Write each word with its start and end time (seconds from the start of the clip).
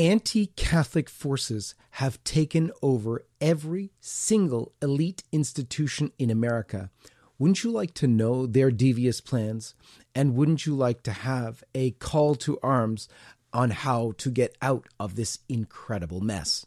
anti 0.00 0.46
Catholic 0.56 1.10
forces 1.10 1.74
have 1.90 2.24
taken 2.24 2.70
over 2.80 3.26
every 3.38 3.90
single 4.00 4.72
elite 4.80 5.22
institution 5.30 6.10
in 6.18 6.30
America. 6.30 6.90
Wouldn't 7.38 7.62
you 7.62 7.70
like 7.70 7.92
to 7.94 8.06
know 8.06 8.46
their 8.46 8.70
devious 8.70 9.20
plans? 9.20 9.74
And 10.14 10.34
wouldn't 10.34 10.64
you 10.64 10.74
like 10.74 11.02
to 11.02 11.12
have 11.12 11.62
a 11.74 11.90
call 11.92 12.34
to 12.36 12.58
arms 12.62 13.08
on 13.52 13.70
how 13.70 14.12
to 14.18 14.30
get 14.30 14.56
out 14.62 14.86
of 14.98 15.16
this 15.16 15.40
incredible 15.50 16.20
mess? 16.22 16.64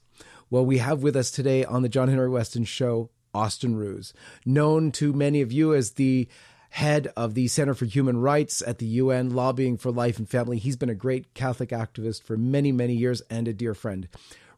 Well, 0.52 0.66
we 0.66 0.78
have 0.78 1.02
with 1.02 1.16
us 1.16 1.32
today 1.32 1.66
on 1.66 1.82
the 1.82 1.90
John 1.90 2.10
Henry 2.10 2.30
Westen 2.30 2.68
Show 2.68 3.10
Austin 3.34 3.76
Ruse, 3.76 4.14
known 4.46 4.92
to 4.94 5.12
many 5.12 5.42
of 5.42 5.52
you 5.52 5.74
as 5.74 5.92
the 5.92 6.28
head 6.74 7.08
of 7.16 7.36
the 7.36 7.48
Center 7.48 7.76
for 7.76 7.86
Human 7.86 8.18
Rights 8.18 8.64
at 8.66 8.80
the 8.80 8.88
UN, 8.88 9.30
lobbying 9.30 9.78
for 9.78 9.92
life 9.92 10.18
and 10.18 10.28
family. 10.28 10.58
He's 10.58 10.76
been 10.76 10.90
a 10.90 10.96
great 10.96 11.36
Catholic 11.36 11.70
activist 11.70 12.24
for 12.24 12.36
many, 12.36 12.72
many 12.72 12.96
years 12.96 13.22
and 13.30 13.48
a 13.48 13.54
dear 13.54 13.76
friend. 13.76 14.08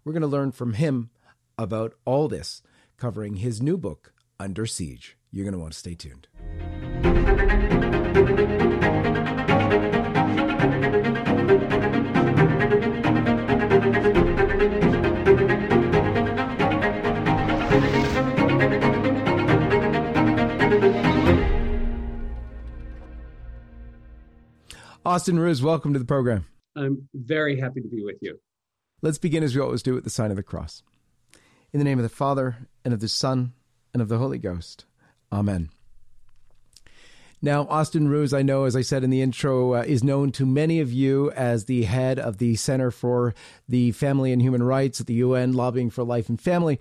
We're 0.06 0.14
going 0.14 0.22
to 0.22 0.28
learn 0.28 0.54
from 0.54 0.74
him 0.74 1.10
about 1.58 1.94
all 2.06 2.30
this, 2.30 2.62
covering 2.96 3.36
his 3.36 3.62
new 3.62 3.78
book, 3.78 4.14
Under 4.40 4.66
Siege. 4.66 5.18
You're 5.30 5.44
going 5.44 5.54
to 5.54 5.60
want 5.60 5.74
to 5.74 5.80
stay 5.80 5.96
tuned. 5.96 6.28
Austin 25.16 25.40
Ruse, 25.40 25.64
welcome 25.64 25.94
to 25.94 26.00
the 26.00 26.04
program. 26.04 26.46
I'm 26.76 27.08
very 27.14 27.58
happy 27.58 27.80
to 27.80 27.88
be 27.88 28.04
with 28.04 28.18
you. 28.20 28.38
Let's 29.02 29.18
begin 29.18 29.44
as 29.44 29.56
we 29.56 29.62
always 29.62 29.82
do 29.82 29.94
with 29.94 30.04
the 30.04 30.10
sign 30.10 30.30
of 30.30 30.36
the 30.36 30.44
cross. 30.44 30.84
In 31.72 31.80
the 31.80 31.86
name 31.86 31.98
of 31.98 32.04
the 32.04 32.10
Father, 32.10 32.58
and 32.84 32.94
of 32.94 33.00
the 33.00 33.08
Son, 33.08 33.54
and 33.94 34.02
of 34.02 34.10
the 34.10 34.18
Holy 34.18 34.38
Ghost. 34.38 34.84
Amen. 35.32 35.70
Now, 37.42 37.66
Austin 37.70 38.10
Ruse, 38.10 38.34
I 38.34 38.42
know, 38.42 38.66
as 38.66 38.76
I 38.76 38.82
said 38.82 39.06
in 39.06 39.10
the 39.10 39.22
intro, 39.22 39.76
uh, 39.76 39.84
is 39.88 40.04
known 40.04 40.34
to 40.34 40.46
many 40.46 40.82
of 40.82 40.92
you 40.92 41.32
as 41.32 41.64
the 41.64 41.84
head 41.84 42.20
of 42.20 42.38
the 42.38 42.58
Center 42.58 42.92
for 42.92 43.34
the 43.70 43.94
Family 43.94 44.34
and 44.34 44.42
Human 44.42 44.64
Rights 44.64 45.00
at 45.00 45.08
the 45.08 45.14
UN, 45.14 45.54
lobbying 45.54 45.92
for 45.92 46.04
life 46.04 46.28
and 46.28 46.42
family. 46.42 46.78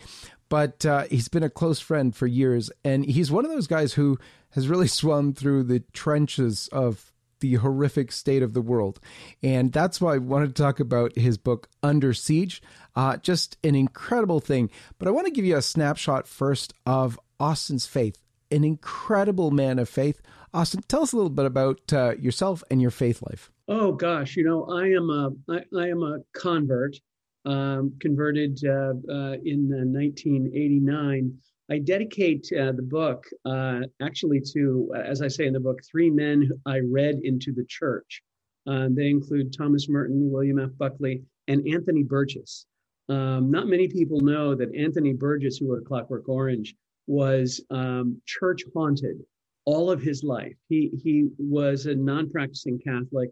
But 0.48 0.84
uh, 0.84 1.04
he's 1.04 1.28
been 1.28 1.44
a 1.44 1.50
close 1.50 1.78
friend 1.78 2.12
for 2.12 2.26
years, 2.26 2.68
and 2.82 3.06
he's 3.06 3.30
one 3.30 3.44
of 3.44 3.52
those 3.52 3.68
guys 3.68 3.92
who 3.92 4.18
has 4.50 4.66
really 4.66 4.88
swum 4.88 5.34
through 5.34 5.62
the 5.62 5.84
trenches 5.92 6.68
of 6.72 7.12
the 7.44 7.56
horrific 7.56 8.10
state 8.10 8.42
of 8.42 8.54
the 8.54 8.62
world. 8.62 8.98
And 9.42 9.70
that's 9.70 10.00
why 10.00 10.14
I 10.14 10.18
wanted 10.18 10.56
to 10.56 10.62
talk 10.62 10.80
about 10.80 11.14
his 11.14 11.36
book, 11.36 11.68
Under 11.82 12.14
Siege. 12.14 12.62
Uh, 12.96 13.18
just 13.18 13.58
an 13.62 13.74
incredible 13.74 14.40
thing. 14.40 14.70
But 14.98 15.08
I 15.08 15.10
want 15.10 15.26
to 15.26 15.30
give 15.30 15.44
you 15.44 15.58
a 15.58 15.62
snapshot 15.62 16.26
first 16.26 16.72
of 16.86 17.20
Austin's 17.38 17.84
faith, 17.84 18.16
an 18.50 18.64
incredible 18.64 19.50
man 19.50 19.78
of 19.78 19.90
faith. 19.90 20.22
Austin, 20.54 20.80
tell 20.88 21.02
us 21.02 21.12
a 21.12 21.16
little 21.16 21.28
bit 21.28 21.44
about 21.44 21.92
uh, 21.92 22.14
yourself 22.18 22.64
and 22.70 22.80
your 22.80 22.90
faith 22.90 23.20
life. 23.20 23.50
Oh 23.68 23.92
gosh, 23.92 24.36
you 24.36 24.44
know, 24.44 24.64
I 24.64 24.86
am 24.88 25.10
a 25.10 25.30
I, 25.52 25.78
I 25.78 25.88
am 25.88 26.02
a 26.02 26.20
convert, 26.34 26.96
um, 27.44 27.94
converted 28.00 28.58
uh, 28.64 28.94
uh 29.10 29.36
in 29.44 29.68
1989 29.68 31.38
I 31.70 31.78
dedicate 31.78 32.46
uh, 32.52 32.72
the 32.72 32.82
book 32.82 33.24
uh, 33.46 33.80
actually 34.02 34.40
to, 34.52 34.92
uh, 34.94 35.00
as 35.00 35.22
I 35.22 35.28
say 35.28 35.46
in 35.46 35.54
the 35.54 35.60
book, 35.60 35.80
three 35.90 36.10
men 36.10 36.50
I 36.66 36.80
read 36.80 37.20
into 37.22 37.52
the 37.52 37.64
church. 37.64 38.22
Uh, 38.66 38.88
they 38.90 39.08
include 39.08 39.56
Thomas 39.56 39.88
Merton, 39.88 40.30
William 40.30 40.58
F. 40.58 40.70
Buckley, 40.78 41.22
and 41.48 41.66
Anthony 41.66 42.02
Burgess. 42.02 42.66
Um, 43.08 43.50
not 43.50 43.66
many 43.66 43.88
people 43.88 44.20
know 44.20 44.54
that 44.54 44.74
Anthony 44.74 45.12
Burgess, 45.12 45.58
who 45.58 45.72
wrote 45.72 45.84
Clockwork 45.84 46.28
Orange, 46.28 46.74
was 47.06 47.62
um, 47.70 48.20
church 48.26 48.62
haunted 48.74 49.22
all 49.66 49.90
of 49.90 50.02
his 50.02 50.22
life. 50.22 50.56
He 50.68 50.90
he 51.02 51.28
was 51.38 51.86
a 51.86 51.94
non-practicing 51.94 52.78
Catholic, 52.78 53.30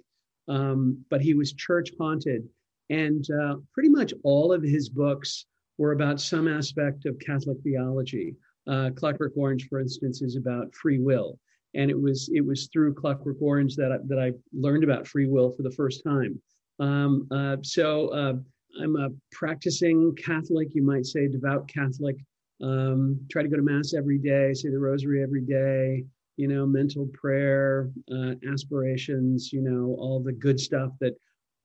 um, 0.48 1.04
but 1.10 1.20
he 1.22 1.34
was 1.34 1.52
church 1.52 1.90
haunted, 1.98 2.46
and 2.90 3.24
uh, 3.30 3.56
pretty 3.72 3.88
much 3.88 4.12
all 4.24 4.52
of 4.52 4.62
his 4.62 4.88
books 4.90 5.46
were 5.78 5.92
about 5.92 6.20
some 6.20 6.48
aspect 6.48 7.06
of 7.06 7.18
Catholic 7.18 7.58
theology. 7.62 8.34
Uh, 8.66 8.90
Clockwork 8.94 9.32
Orange, 9.36 9.68
for 9.68 9.80
instance, 9.80 10.22
is 10.22 10.36
about 10.36 10.74
free 10.74 11.00
will, 11.00 11.38
and 11.74 11.90
it 11.90 12.00
was 12.00 12.30
it 12.32 12.44
was 12.44 12.68
through 12.72 12.94
Clockwork 12.94 13.40
Orange 13.40 13.74
that 13.76 13.90
I, 13.92 13.98
that 14.06 14.18
I 14.18 14.32
learned 14.52 14.84
about 14.84 15.06
free 15.06 15.26
will 15.26 15.50
for 15.50 15.62
the 15.62 15.70
first 15.72 16.04
time. 16.04 16.40
Um, 16.78 17.26
uh, 17.30 17.56
so 17.62 18.08
uh, 18.08 18.34
I'm 18.80 18.96
a 18.96 19.08
practicing 19.32 20.14
Catholic, 20.14 20.74
you 20.74 20.82
might 20.82 21.06
say, 21.06 21.28
devout 21.28 21.68
Catholic. 21.68 22.16
Um, 22.62 23.20
try 23.30 23.42
to 23.42 23.48
go 23.48 23.56
to 23.56 23.62
mass 23.62 23.94
every 23.94 24.18
day, 24.18 24.54
say 24.54 24.70
the 24.70 24.78
Rosary 24.78 25.22
every 25.22 25.42
day. 25.42 26.04
You 26.36 26.48
know, 26.48 26.64
mental 26.64 27.08
prayer, 27.12 27.90
uh, 28.10 28.34
aspirations. 28.50 29.52
You 29.52 29.62
know, 29.62 29.96
all 29.98 30.20
the 30.20 30.32
good 30.32 30.58
stuff 30.58 30.92
that 31.00 31.14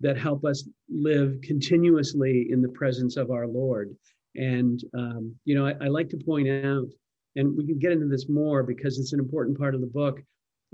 that 0.02 0.18
help 0.18 0.46
us 0.46 0.68
live 0.90 1.40
continuously 1.42 2.48
in 2.50 2.62
the 2.62 2.70
presence 2.70 3.18
of 3.18 3.32
our 3.32 3.48
Lord. 3.48 3.96
And, 4.36 4.80
um, 4.94 5.36
you 5.46 5.56
know, 5.56 5.66
I, 5.66 5.74
I, 5.82 5.88
like 5.88 6.10
to 6.10 6.18
point 6.18 6.48
out, 6.48 6.88
and 7.36 7.58
we 7.58 7.66
can 7.66 7.80
get 7.80 7.92
into 7.92 8.08
this 8.08 8.30
more 8.30 8.62
because 8.62 9.00
it's 9.00 9.14
an 9.14 9.20
important 9.20 9.58
part 9.58 9.74
of 9.74 9.82
the 9.82 9.88
book. 9.88 10.22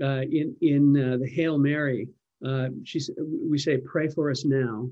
Uh, 0.02 0.22
in 0.22 0.54
in 0.60 0.96
uh, 1.00 1.16
the 1.16 1.28
Hail 1.28 1.56
Mary, 1.56 2.08
uh, 2.44 2.68
she, 2.84 3.00
we 3.48 3.58
say, 3.58 3.78
pray 3.78 4.08
for 4.08 4.30
us 4.30 4.44
now 4.44 4.90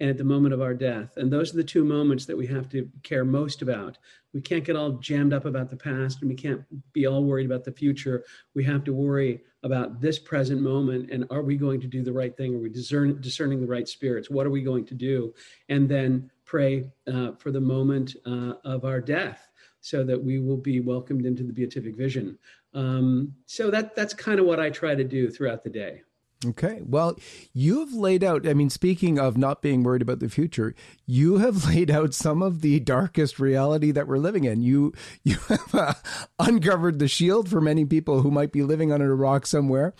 and 0.00 0.08
at 0.08 0.16
the 0.16 0.24
moment 0.24 0.54
of 0.54 0.62
our 0.62 0.74
death. 0.74 1.16
And 1.16 1.30
those 1.30 1.52
are 1.52 1.58
the 1.58 1.64
two 1.64 1.84
moments 1.84 2.24
that 2.26 2.36
we 2.36 2.46
have 2.46 2.68
to 2.70 2.88
care 3.02 3.24
most 3.24 3.60
about. 3.60 3.98
We 4.32 4.40
can't 4.40 4.64
get 4.64 4.76
all 4.76 4.92
jammed 4.92 5.34
up 5.34 5.44
about 5.44 5.68
the 5.68 5.76
past 5.76 6.22
and 6.22 6.30
we 6.30 6.36
can't 6.36 6.62
be 6.92 7.06
all 7.06 7.22
worried 7.22 7.46
about 7.46 7.64
the 7.64 7.72
future. 7.72 8.24
We 8.54 8.64
have 8.64 8.82
to 8.84 8.94
worry 8.94 9.42
about 9.62 10.00
this 10.00 10.18
present 10.18 10.62
moment 10.62 11.10
and 11.10 11.26
are 11.30 11.42
we 11.42 11.56
going 11.56 11.80
to 11.82 11.86
do 11.86 12.02
the 12.02 12.12
right 12.12 12.34
thing? 12.34 12.54
Are 12.54 12.58
we 12.58 12.70
discern, 12.70 13.20
discerning 13.20 13.60
the 13.60 13.66
right 13.66 13.86
spirits? 13.86 14.30
What 14.30 14.46
are 14.46 14.50
we 14.50 14.62
going 14.62 14.86
to 14.86 14.94
do? 14.94 15.34
And 15.68 15.88
then 15.88 16.30
pray 16.46 16.90
uh, 17.06 17.32
for 17.32 17.50
the 17.52 17.60
moment 17.60 18.16
uh, 18.24 18.54
of 18.64 18.84
our 18.84 19.00
death 19.00 19.48
so 19.82 20.02
that 20.04 20.22
we 20.22 20.38
will 20.38 20.56
be 20.56 20.80
welcomed 20.80 21.26
into 21.26 21.42
the 21.42 21.52
beatific 21.52 21.96
vision. 21.96 22.38
Um, 22.72 23.34
so 23.46 23.70
that 23.70 23.94
that's 23.96 24.14
kind 24.14 24.40
of 24.40 24.46
what 24.46 24.60
I 24.60 24.70
try 24.70 24.94
to 24.94 25.04
do 25.04 25.30
throughout 25.30 25.64
the 25.64 25.70
day. 25.70 26.02
Okay. 26.46 26.80
Well, 26.82 27.16
you 27.52 27.80
have 27.80 27.92
laid 27.92 28.24
out, 28.24 28.48
I 28.48 28.54
mean, 28.54 28.70
speaking 28.70 29.18
of 29.18 29.36
not 29.36 29.60
being 29.60 29.82
worried 29.82 30.00
about 30.00 30.20
the 30.20 30.28
future, 30.30 30.74
you 31.06 31.36
have 31.36 31.66
laid 31.68 31.90
out 31.90 32.14
some 32.14 32.42
of 32.42 32.62
the 32.62 32.80
darkest 32.80 33.38
reality 33.38 33.90
that 33.90 34.08
we're 34.08 34.18
living 34.18 34.44
in. 34.44 34.62
You 34.62 34.94
you 35.24 35.36
have 35.48 35.74
uh, 35.74 35.94
uncovered 36.38 36.98
the 36.98 37.08
shield 37.08 37.48
for 37.48 37.60
many 37.60 37.84
people 37.84 38.22
who 38.22 38.30
might 38.30 38.52
be 38.52 38.62
living 38.62 38.90
under 38.90 39.12
a 39.12 39.16
rock 39.16 39.46
somewhere. 39.46 39.92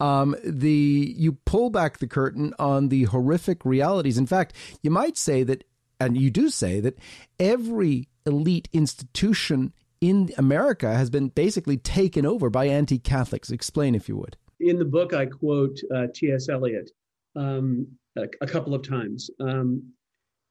Um, 0.00 0.34
the 0.44 1.14
you 1.16 1.38
pull 1.44 1.70
back 1.70 1.98
the 1.98 2.08
curtain 2.08 2.54
on 2.58 2.88
the 2.88 3.04
horrific 3.04 3.64
realities. 3.64 4.18
In 4.18 4.26
fact, 4.26 4.54
you 4.82 4.90
might 4.90 5.16
say 5.16 5.44
that 5.44 5.62
and 6.00 6.20
you 6.20 6.28
do 6.28 6.50
say 6.50 6.80
that 6.80 6.98
every 7.38 8.08
elite 8.26 8.68
institution 8.72 9.72
in 10.00 10.30
America 10.36 10.92
has 10.92 11.08
been 11.08 11.28
basically 11.28 11.76
taken 11.76 12.26
over 12.26 12.50
by 12.50 12.66
anti-Catholics. 12.66 13.50
Explain 13.50 13.94
if 13.94 14.08
you 14.08 14.16
would 14.16 14.36
in 14.64 14.78
the 14.78 14.84
book, 14.84 15.12
I 15.12 15.26
quote 15.26 15.78
uh, 15.94 16.06
T.S. 16.14 16.48
Eliot 16.48 16.90
um, 17.36 17.86
a, 18.16 18.24
a, 18.40 18.46
couple 18.46 18.74
of 18.74 18.86
times. 18.86 19.30
Um, 19.40 19.82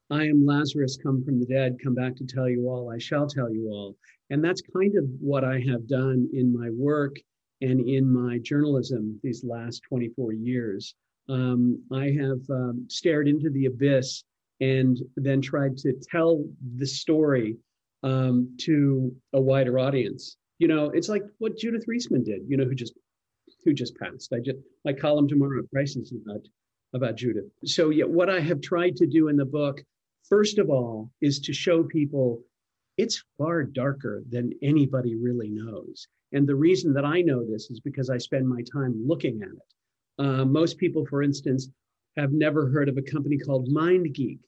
I 0.10 0.26
am 0.26 0.46
Lazarus, 0.46 0.98
come 1.02 1.24
from 1.24 1.40
the 1.40 1.46
dead, 1.46 1.78
come 1.84 1.96
back 1.96 2.16
to 2.18 2.26
tell 2.26 2.50
you 2.50 2.70
all, 2.70 2.92
I 2.92 2.98
shall 2.98 3.28
tell 3.28 3.52
you 3.52 3.70
all. 3.70 3.96
And 4.30 4.44
that's 4.44 4.62
kind 4.76 4.96
of 4.98 5.06
what 5.20 5.44
I 5.44 5.60
have 5.62 5.88
done 5.88 6.30
in 6.34 6.54
my 6.54 6.70
work 6.72 7.16
and 7.62 7.88
in 7.88 8.12
my 8.12 8.40
journalism 8.40 9.20
these 9.24 9.44
last 9.44 9.82
24 9.88 10.34
years. 10.34 10.96
Um, 11.30 11.82
I 11.92 12.12
have 12.20 12.42
um, 12.50 12.86
stared 12.90 13.28
into 13.28 13.50
the 13.50 13.66
abyss 13.66 14.24
and 14.60 15.00
then 15.16 15.42
tried 15.42 15.78
to 15.78 15.94
tell 16.12 16.44
the 16.76 16.86
story 16.86 17.58
um, 18.04 18.56
to 18.62 19.16
a 19.34 19.40
wider 19.40 19.80
audience. 19.80 20.36
You 20.60 20.68
know, 20.68 20.92
it's 20.92 21.10
like 21.10 21.24
what 21.40 21.58
Judith 21.58 21.86
Reisman 21.88 22.24
did, 22.24 22.42
you 22.48 22.58
know, 22.58 22.66
who 22.66 22.76
just 22.76 22.94
who 23.66 23.74
just 23.74 23.96
passed. 23.98 24.34
I 24.34 24.40
just 24.40 24.58
my 24.86 24.94
column 24.94 25.28
tomorrow 25.28 25.60
at 25.60 25.70
Crisis 25.70 26.12
about 26.12 26.42
about 26.94 27.16
Judith. 27.18 27.46
So 27.66 27.90
yeah, 27.90 28.06
what 28.06 28.30
I 28.30 28.40
have 28.40 28.62
tried 28.62 28.96
to 28.98 29.08
do 29.08 29.28
in 29.28 29.38
the 29.38 29.46
book, 29.46 29.82
first 30.30 30.60
of 30.60 30.70
all, 30.70 31.10
is 31.22 31.40
to 31.42 31.54
show 31.54 31.84
people 31.84 32.44
it's 32.98 33.24
far 33.38 33.64
darker 33.64 34.24
than 34.30 34.54
anybody 34.62 35.16
really 35.16 35.50
knows. 35.50 36.08
And 36.32 36.48
the 36.48 36.56
reason 36.56 36.94
that 36.94 37.06
I 37.06 37.22
know 37.22 37.44
this 37.44 37.70
is 37.72 37.80
because 37.80 38.10
I 38.10 38.18
spend 38.18 38.48
my 38.48 38.62
time 38.72 39.04
looking 39.06 39.42
at 39.42 39.50
it. 39.50 40.24
Uh, 40.24 40.46
most 40.46 40.78
people, 40.78 41.06
for 41.06 41.24
instance, 41.24 41.70
have 42.18 42.32
never 42.32 42.70
heard 42.70 42.90
of 42.90 42.98
a 42.98 43.02
company 43.02 43.38
called 43.38 43.70
MindGeek. 43.70 44.40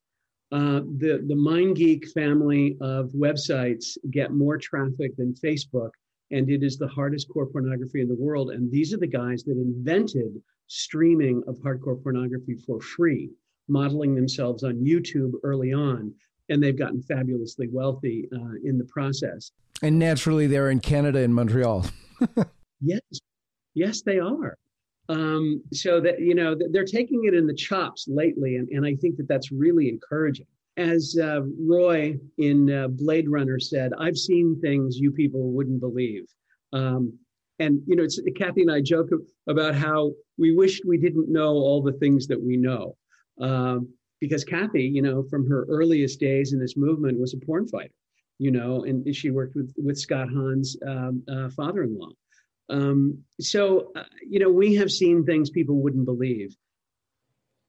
Uh, 0.51 0.81
the 0.97 1.23
the 1.27 1.33
MindGeek 1.35 2.11
family 2.11 2.77
of 2.81 3.09
websites 3.11 3.97
get 4.11 4.31
more 4.31 4.57
traffic 4.57 5.15
than 5.17 5.33
Facebook 5.33 5.89
and 6.31 6.49
it 6.49 6.63
is 6.63 6.77
the 6.77 6.87
hardest 6.87 7.29
core 7.29 7.45
pornography 7.45 8.01
in 8.01 8.07
the 8.07 8.15
world. 8.15 8.51
And 8.51 8.71
these 8.71 8.93
are 8.93 8.97
the 8.97 9.07
guys 9.07 9.43
that 9.43 9.57
invented 9.57 10.41
streaming 10.67 11.43
of 11.47 11.57
hardcore 11.57 12.01
pornography 12.01 12.55
for 12.55 12.79
free. 12.81 13.29
modeling 13.67 14.13
themselves 14.13 14.63
on 14.63 14.75
YouTube 14.75 15.31
early 15.43 15.73
on, 15.73 16.13
and 16.49 16.61
they've 16.61 16.77
gotten 16.77 17.01
fabulously 17.01 17.67
wealthy 17.71 18.29
uh, 18.31 18.53
in 18.63 18.77
the 18.77 18.85
process. 18.85 19.51
And 19.81 19.97
naturally, 19.97 20.45
they're 20.45 20.69
in 20.69 20.79
Canada 20.79 21.19
and 21.19 21.33
Montreal. 21.33 21.85
yes, 22.81 23.01
yes, 23.73 24.01
they 24.03 24.19
are. 24.19 24.55
Um, 25.09 25.63
so 25.73 25.99
that 26.01 26.19
you 26.19 26.35
know 26.35 26.55
they're 26.71 26.85
taking 26.85 27.25
it 27.25 27.33
in 27.33 27.47
the 27.47 27.55
chops 27.55 28.07
lately, 28.07 28.57
and, 28.57 28.69
and 28.69 28.85
I 28.85 28.95
think 28.95 29.17
that 29.17 29.27
that's 29.27 29.51
really 29.51 29.89
encouraging. 29.89 30.47
As 30.77 31.17
uh, 31.21 31.41
Roy 31.59 32.19
in 32.37 32.69
uh, 32.69 32.87
Blade 32.89 33.29
Runner 33.29 33.59
said, 33.59 33.93
"I've 33.97 34.17
seen 34.17 34.59
things 34.59 34.97
you 34.97 35.11
people 35.11 35.51
wouldn't 35.51 35.79
believe." 35.79 36.25
Um, 36.73 37.17
and 37.59 37.81
you 37.87 37.95
know, 37.95 38.03
it's, 38.03 38.19
Kathy 38.35 38.61
and 38.61 38.71
I 38.71 38.81
joke 38.81 39.09
about 39.47 39.75
how 39.75 40.11
we 40.37 40.53
wished 40.53 40.83
we 40.85 40.97
didn't 40.97 41.31
know 41.31 41.53
all 41.53 41.81
the 41.81 41.93
things 41.93 42.27
that 42.27 42.41
we 42.41 42.57
know, 42.57 42.97
um, 43.39 43.87
because 44.19 44.43
Kathy, 44.43 44.83
you 44.83 45.01
know, 45.01 45.23
from 45.29 45.47
her 45.47 45.65
earliest 45.69 46.19
days 46.19 46.51
in 46.51 46.59
this 46.59 46.75
movement, 46.75 47.19
was 47.19 47.33
a 47.33 47.45
porn 47.45 47.67
fighter, 47.67 47.93
you 48.37 48.51
know, 48.51 48.83
and 48.83 49.15
she 49.15 49.31
worked 49.31 49.55
with 49.55 49.73
with 49.77 49.97
Scott 49.97 50.27
Hahn's 50.29 50.75
um, 50.85 51.23
uh, 51.29 51.49
father-in-law. 51.49 52.11
Um, 52.69 53.19
so, 53.39 53.91
uh, 53.95 54.03
you 54.27 54.39
know, 54.39 54.49
we 54.49 54.75
have 54.75 54.91
seen 54.91 55.23
things 55.23 55.49
people 55.49 55.75
wouldn't 55.81 56.05
believe. 56.05 56.55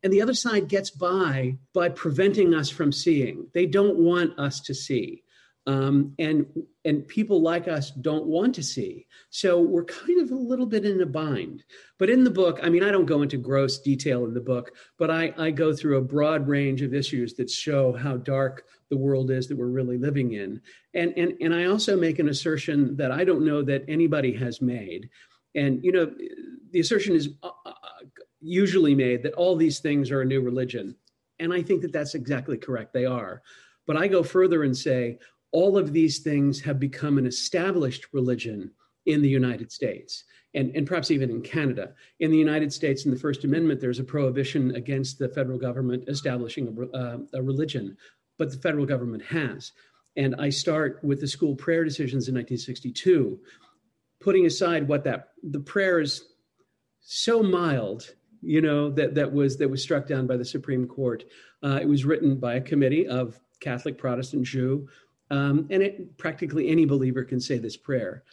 And 0.07 0.13
the 0.13 0.23
other 0.23 0.35
side 0.35 0.69
gets 0.69 0.89
by 0.89 1.59
by 1.75 1.89
preventing 1.89 2.55
us 2.55 2.71
from 2.71 2.93
seeing. 2.93 3.49
They 3.55 3.67
don't 3.67 3.97
want 3.97 4.39
us 4.39 4.61
to 4.61 4.73
see 4.73 5.25
um, 5.67 6.15
and 6.19 6.47
and 6.85 7.07
people 7.09 7.43
like 7.43 7.67
us 7.67 7.91
don't 7.91 8.27
want 8.27 8.55
to 8.55 8.63
see. 8.63 9.07
So 9.31 9.61
we're 9.61 9.85
kind 9.85 10.21
of 10.21 10.31
a 10.31 10.37
little 10.37 10.67
bit 10.67 10.85
in 10.85 11.01
a 11.01 11.07
bind. 11.07 11.65
But 11.99 12.09
in 12.09 12.23
the 12.23 12.31
book, 12.31 12.61
I 12.63 12.69
mean, 12.69 12.85
I 12.85 12.93
don't 12.93 13.07
go 13.07 13.23
into 13.23 13.37
gross 13.37 13.79
detail 13.79 14.25
in 14.25 14.35
the 14.35 14.41
book, 14.41 14.73
but 14.97 15.11
I, 15.11 15.35
I 15.37 15.51
go 15.51 15.75
through 15.75 15.97
a 15.97 16.03
broad 16.03 16.47
range 16.47 16.83
of 16.83 16.95
issues 16.95 17.35
that 17.35 17.51
show 17.51 17.93
how 17.93 18.17
dark 18.19 18.65
the 18.91 18.97
world 18.97 19.33
is 19.33 19.49
that 19.49 19.59
we're 19.59 19.67
really 19.67 19.99
living 19.99 20.35
in. 20.35 20.61
And 20.95 21.13
and 21.17 21.35
and 21.41 21.53
I 21.53 21.65
also 21.65 21.97
make 21.97 22.21
an 22.21 22.29
assertion 22.29 22.97
that 22.97 23.11
I 23.11 23.25
don't 23.25 23.45
know 23.45 23.63
that 23.63 23.85
anybody 23.89 24.33
has 24.35 24.63
made. 24.63 25.11
And 25.57 25.83
you 25.83 25.91
know, 25.91 26.15
the 26.71 26.81
assertion 26.81 27.17
is 27.17 27.31
uh, 27.43 27.51
uh 27.65 27.73
usually 28.41 28.95
made 28.95 29.23
that 29.23 29.35
all 29.35 29.57
these 29.57 29.81
things 29.81 30.11
are 30.11 30.23
a 30.23 30.27
new 30.27 30.41
religion. 30.41 30.95
And 31.39 31.53
I 31.53 31.63
think 31.63 31.83
that 31.83 31.93
that's 31.93 32.15
exactly 32.15 32.57
correct. 32.57 32.93
They 32.93 33.05
are. 33.05 33.43
But 33.87 33.97
I 33.97 34.09
go 34.09 34.23
further 34.23 34.65
and 34.65 34.77
say, 34.77 35.19
all 35.53 35.79
of 35.79 35.93
these 35.93 36.19
things 36.19 36.61
have 36.61 36.79
become 36.79 37.19
an 37.19 37.27
established 37.27 38.07
religion 38.13 38.71
in 39.07 39.23
the 39.23 39.29
United 39.29 39.71
States 39.71 40.25
and, 40.57 40.75
and 40.75 40.87
perhaps 40.87 41.11
even 41.11 41.31
in 41.31 41.43
Canada. 41.43 41.93
In 42.21 42.31
the 42.31 42.39
United 42.39 42.73
States, 42.73 43.05
in 43.05 43.11
the 43.11 43.19
First 43.19 43.45
Amendment, 43.45 43.81
there's 43.81 44.01
a 44.01 44.05
prohibition 44.05 44.75
against 44.75 45.19
the 45.19 45.29
federal 45.29 45.59
government 45.59 46.05
establishing 46.09 46.77
a, 46.95 46.97
uh, 46.97 47.19
a 47.35 47.43
religion, 47.43 47.97
but 48.39 48.51
the 48.51 48.59
federal 48.59 48.87
government 48.87 49.23
has. 49.23 49.73
And 50.17 50.35
I 50.39 50.49
start 50.49 50.99
with 51.05 51.21
the 51.21 51.29
school 51.29 51.55
prayer 51.55 51.85
decisions 51.85 52.29
in 52.29 52.35
1962, 52.35 53.39
putting 54.19 54.47
aside 54.47 54.89
what 54.89 55.05
that 55.05 55.29
the 55.43 55.61
prayer 55.61 56.01
is 56.01 56.25
so 57.01 57.43
mild 57.43 58.15
you 58.43 58.61
know 58.61 58.91
that 58.91 59.15
that 59.15 59.33
was 59.33 59.57
that 59.59 59.69
was 59.69 59.83
struck 59.83 60.07
down 60.07 60.27
by 60.27 60.37
the 60.37 60.45
Supreme 60.45 60.87
Court. 60.87 61.25
Uh, 61.63 61.79
it 61.81 61.89
was 61.89 62.05
written 62.05 62.37
by 62.37 62.55
a 62.55 62.61
committee 62.61 63.07
of 63.07 63.39
Catholic, 63.61 63.99
Protestant, 63.99 64.45
Jew, 64.45 64.89
um, 65.31 65.67
and 65.71 65.83
it, 65.83 66.19
practically 66.19 66.69
any 66.69 66.85
believer 66.85 67.25
can 67.25 67.41
say 67.41 67.59
this 67.59 67.77
prayer. 67.77 68.25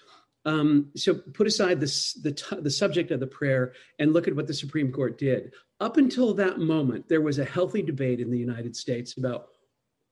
Um, 0.45 0.91
so 0.95 1.13
put 1.13 1.47
aside 1.47 1.79
this, 1.79 2.13
the, 2.13 2.33
t- 2.33 2.59
the 2.59 2.69
subject 2.69 3.11
of 3.11 3.19
the 3.19 3.27
prayer 3.27 3.73
and 3.99 4.11
look 4.11 4.27
at 4.27 4.35
what 4.35 4.47
the 4.47 4.53
Supreme 4.53 4.91
Court 4.91 5.17
did. 5.17 5.53
Up 5.79 5.97
until 5.97 6.33
that 6.33 6.59
moment, 6.59 7.07
there 7.07 7.21
was 7.21 7.39
a 7.39 7.45
healthy 7.45 7.81
debate 7.81 8.19
in 8.19 8.29
the 8.29 8.37
United 8.37 8.75
States 8.75 9.17
about 9.17 9.47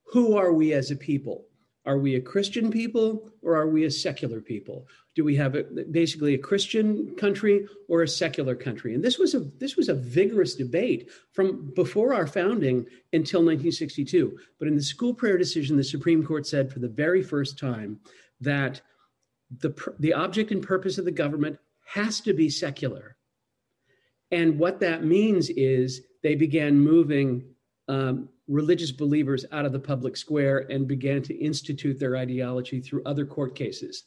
who 0.06 0.36
are 0.36 0.52
we 0.52 0.72
as 0.72 0.90
a 0.90 0.96
people? 0.96 1.46
Are 1.84 1.98
we 1.98 2.14
a 2.14 2.20
Christian 2.20 2.70
people 2.70 3.28
or 3.42 3.56
are 3.56 3.68
we 3.68 3.84
a 3.84 3.90
secular 3.90 4.40
people? 4.40 4.86
Do 5.16 5.24
we 5.24 5.34
have 5.36 5.56
a, 5.56 5.64
basically 5.90 6.34
a 6.34 6.38
Christian 6.38 7.16
country 7.16 7.66
or 7.88 8.02
a 8.02 8.08
secular 8.08 8.54
country? 8.54 8.94
And 8.94 9.02
this 9.02 9.18
was 9.18 9.34
a 9.34 9.40
this 9.40 9.76
was 9.76 9.88
a 9.88 9.94
vigorous 9.94 10.54
debate 10.54 11.10
from 11.32 11.72
before 11.74 12.14
our 12.14 12.26
founding 12.26 12.86
until 13.12 13.40
1962. 13.40 14.38
But 14.58 14.68
in 14.68 14.76
the 14.76 14.82
school 14.82 15.12
prayer 15.12 15.36
decision, 15.36 15.76
the 15.76 15.84
Supreme 15.84 16.24
Court 16.24 16.46
said 16.46 16.72
for 16.72 16.78
the 16.78 16.88
very 16.88 17.22
first 17.22 17.58
time 17.58 17.98
that 18.40 18.80
the 19.50 19.74
the 19.98 20.14
object 20.14 20.52
and 20.52 20.62
purpose 20.62 20.98
of 20.98 21.04
the 21.04 21.10
government 21.10 21.58
has 21.84 22.20
to 22.20 22.32
be 22.32 22.48
secular. 22.48 23.16
And 24.30 24.58
what 24.58 24.80
that 24.80 25.04
means 25.04 25.50
is 25.50 26.00
they 26.22 26.36
began 26.36 26.78
moving 26.78 27.44
um, 27.88 28.28
religious 28.48 28.90
believers 28.90 29.44
out 29.52 29.64
of 29.64 29.72
the 29.72 29.78
public 29.78 30.16
square 30.16 30.66
and 30.70 30.88
began 30.88 31.22
to 31.22 31.34
institute 31.34 31.98
their 31.98 32.16
ideology 32.16 32.80
through 32.80 33.02
other 33.04 33.24
court 33.24 33.54
cases. 33.54 34.04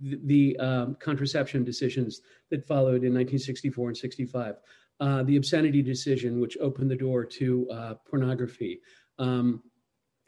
The, 0.00 0.18
the 0.24 0.56
um, 0.58 0.96
contraception 0.98 1.64
decisions 1.64 2.22
that 2.50 2.66
followed 2.66 3.04
in 3.04 3.14
1964 3.14 3.88
and 3.88 3.96
65, 3.96 4.56
uh, 5.00 5.22
the 5.24 5.36
obscenity 5.36 5.82
decision, 5.82 6.40
which 6.40 6.56
opened 6.60 6.90
the 6.90 6.96
door 6.96 7.24
to 7.24 7.68
uh, 7.70 7.94
pornography. 8.08 8.80
Um, 9.18 9.62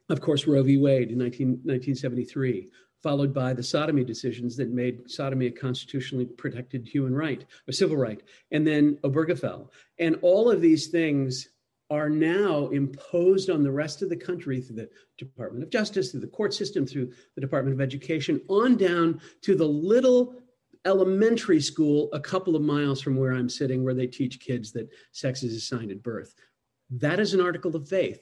of 0.08 0.20
course, 0.20 0.46
Roe 0.46 0.62
v. 0.62 0.76
Wade 0.76 1.10
in 1.10 1.18
19, 1.18 1.48
1973, 1.64 2.68
followed 3.02 3.34
by 3.34 3.52
the 3.52 3.62
sodomy 3.62 4.04
decisions 4.04 4.56
that 4.56 4.70
made 4.70 5.10
sodomy 5.10 5.46
a 5.46 5.50
constitutionally 5.50 6.26
protected 6.26 6.86
human 6.86 7.14
right, 7.14 7.44
a 7.68 7.72
civil 7.72 7.96
right, 7.96 8.22
and 8.52 8.66
then 8.66 8.98
Obergefell. 9.02 9.68
And 9.98 10.18
all 10.22 10.50
of 10.50 10.60
these 10.60 10.88
things 10.88 11.48
are 11.90 12.10
now 12.10 12.68
imposed 12.68 13.50
on 13.50 13.62
the 13.62 13.70
rest 13.70 14.02
of 14.02 14.08
the 14.08 14.16
country 14.16 14.60
through 14.60 14.76
the 14.76 14.88
Department 15.18 15.62
of 15.62 15.70
Justice, 15.70 16.10
through 16.10 16.20
the 16.20 16.26
court 16.26 16.52
system, 16.52 16.86
through 16.86 17.12
the 17.34 17.40
Department 17.40 17.74
of 17.74 17.80
Education, 17.80 18.40
on 18.48 18.76
down 18.76 19.20
to 19.42 19.54
the 19.54 19.66
little 19.66 20.34
elementary 20.84 21.60
school 21.60 22.08
a 22.12 22.20
couple 22.20 22.56
of 22.56 22.62
miles 22.62 23.00
from 23.00 23.16
where 23.16 23.32
I'm 23.32 23.48
sitting, 23.48 23.84
where 23.84 23.94
they 23.94 24.06
teach 24.06 24.40
kids 24.40 24.72
that 24.72 24.88
sex 25.12 25.42
is 25.42 25.54
assigned 25.54 25.90
at 25.90 26.02
birth. 26.02 26.34
That 26.90 27.20
is 27.20 27.34
an 27.34 27.40
article 27.40 27.74
of 27.74 27.88
faith 27.88 28.20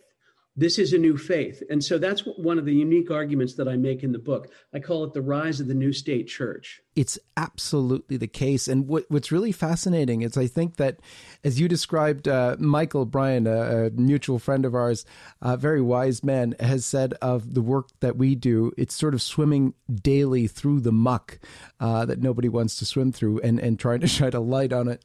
this 0.56 0.78
is 0.78 0.92
a 0.92 0.98
new 0.98 1.16
faith. 1.16 1.62
And 1.68 1.82
so 1.82 1.98
that's 1.98 2.20
one 2.20 2.58
of 2.58 2.64
the 2.64 2.74
unique 2.74 3.10
arguments 3.10 3.54
that 3.54 3.66
I 3.66 3.76
make 3.76 4.04
in 4.04 4.12
the 4.12 4.20
book. 4.20 4.52
I 4.72 4.78
call 4.78 5.02
it 5.02 5.12
the 5.12 5.22
rise 5.22 5.58
of 5.58 5.66
the 5.66 5.74
new 5.74 5.92
state 5.92 6.28
church. 6.28 6.80
It's 6.94 7.18
absolutely 7.36 8.16
the 8.16 8.28
case. 8.28 8.68
And 8.68 8.86
what, 8.86 9.04
what's 9.08 9.32
really 9.32 9.50
fascinating 9.50 10.22
is 10.22 10.36
I 10.36 10.46
think 10.46 10.76
that, 10.76 11.00
as 11.42 11.58
you 11.58 11.66
described, 11.66 12.28
uh, 12.28 12.54
Michael 12.60 13.04
Bryan, 13.04 13.48
a, 13.48 13.86
a, 13.86 13.90
mutual 13.90 14.38
friend 14.38 14.64
of 14.64 14.76
ours, 14.76 15.04
a 15.42 15.56
very 15.56 15.82
wise 15.82 16.22
man, 16.22 16.54
has 16.60 16.86
said 16.86 17.14
of 17.14 17.54
the 17.54 17.62
work 17.62 17.88
that 17.98 18.16
we 18.16 18.36
do, 18.36 18.70
it's 18.78 18.94
sort 18.94 19.14
of 19.14 19.22
swimming 19.22 19.74
daily 19.92 20.46
through 20.46 20.80
the 20.80 20.92
muck 20.92 21.40
uh, 21.80 22.04
that 22.04 22.22
nobody 22.22 22.48
wants 22.48 22.76
to 22.76 22.84
swim 22.84 23.10
through 23.10 23.40
and, 23.40 23.58
and 23.58 23.80
trying 23.80 24.00
to 24.00 24.06
shine 24.08 24.34
a 24.34 24.40
light 24.40 24.72
on 24.72 24.86
it. 24.86 25.02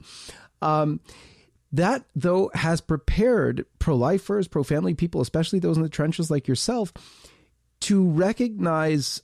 Um, 0.62 1.00
that, 1.72 2.04
though, 2.16 2.50
has 2.54 2.80
prepared 2.80 3.64
pro 3.78 3.94
lifers, 3.94 4.48
pro 4.48 4.62
family 4.64 4.94
people, 4.94 5.20
especially 5.20 5.58
those 5.58 5.76
in 5.76 5.82
the 5.82 5.88
trenches 5.88 6.30
like 6.30 6.48
yourself, 6.48 6.92
to 7.80 8.08
recognize 8.08 9.22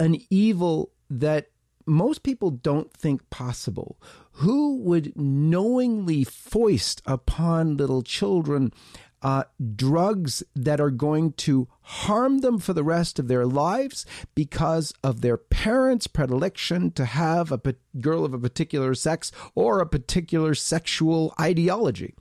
an 0.00 0.16
evil 0.30 0.90
that 1.08 1.48
most 1.86 2.22
people 2.22 2.50
don't 2.50 2.92
think 2.92 3.28
possible. 3.30 3.98
Who 4.32 4.78
would 4.78 5.16
knowingly 5.16 6.24
foist 6.24 7.00
upon 7.06 7.76
little 7.76 8.02
children 8.02 8.72
uh, 9.22 9.44
drugs 9.74 10.42
that 10.54 10.80
are 10.80 10.90
going 10.90 11.32
to 11.32 11.68
harm 11.82 12.38
them 12.38 12.58
for 12.58 12.72
the 12.72 12.84
rest 12.84 13.18
of 13.18 13.28
their 13.28 13.46
lives 13.46 14.06
because 14.34 14.92
of 15.02 15.20
their 15.20 15.36
parents' 15.36 16.06
predilection 16.06 16.90
to 16.92 17.04
have 17.04 17.52
a 17.52 17.60
girl 18.00 18.24
of 18.24 18.34
a 18.34 18.38
particular 18.38 18.94
sex 18.94 19.32
or 19.54 19.80
a 19.80 19.86
particular 19.86 20.54
sexual 20.54 21.34
ideology. 21.40 22.14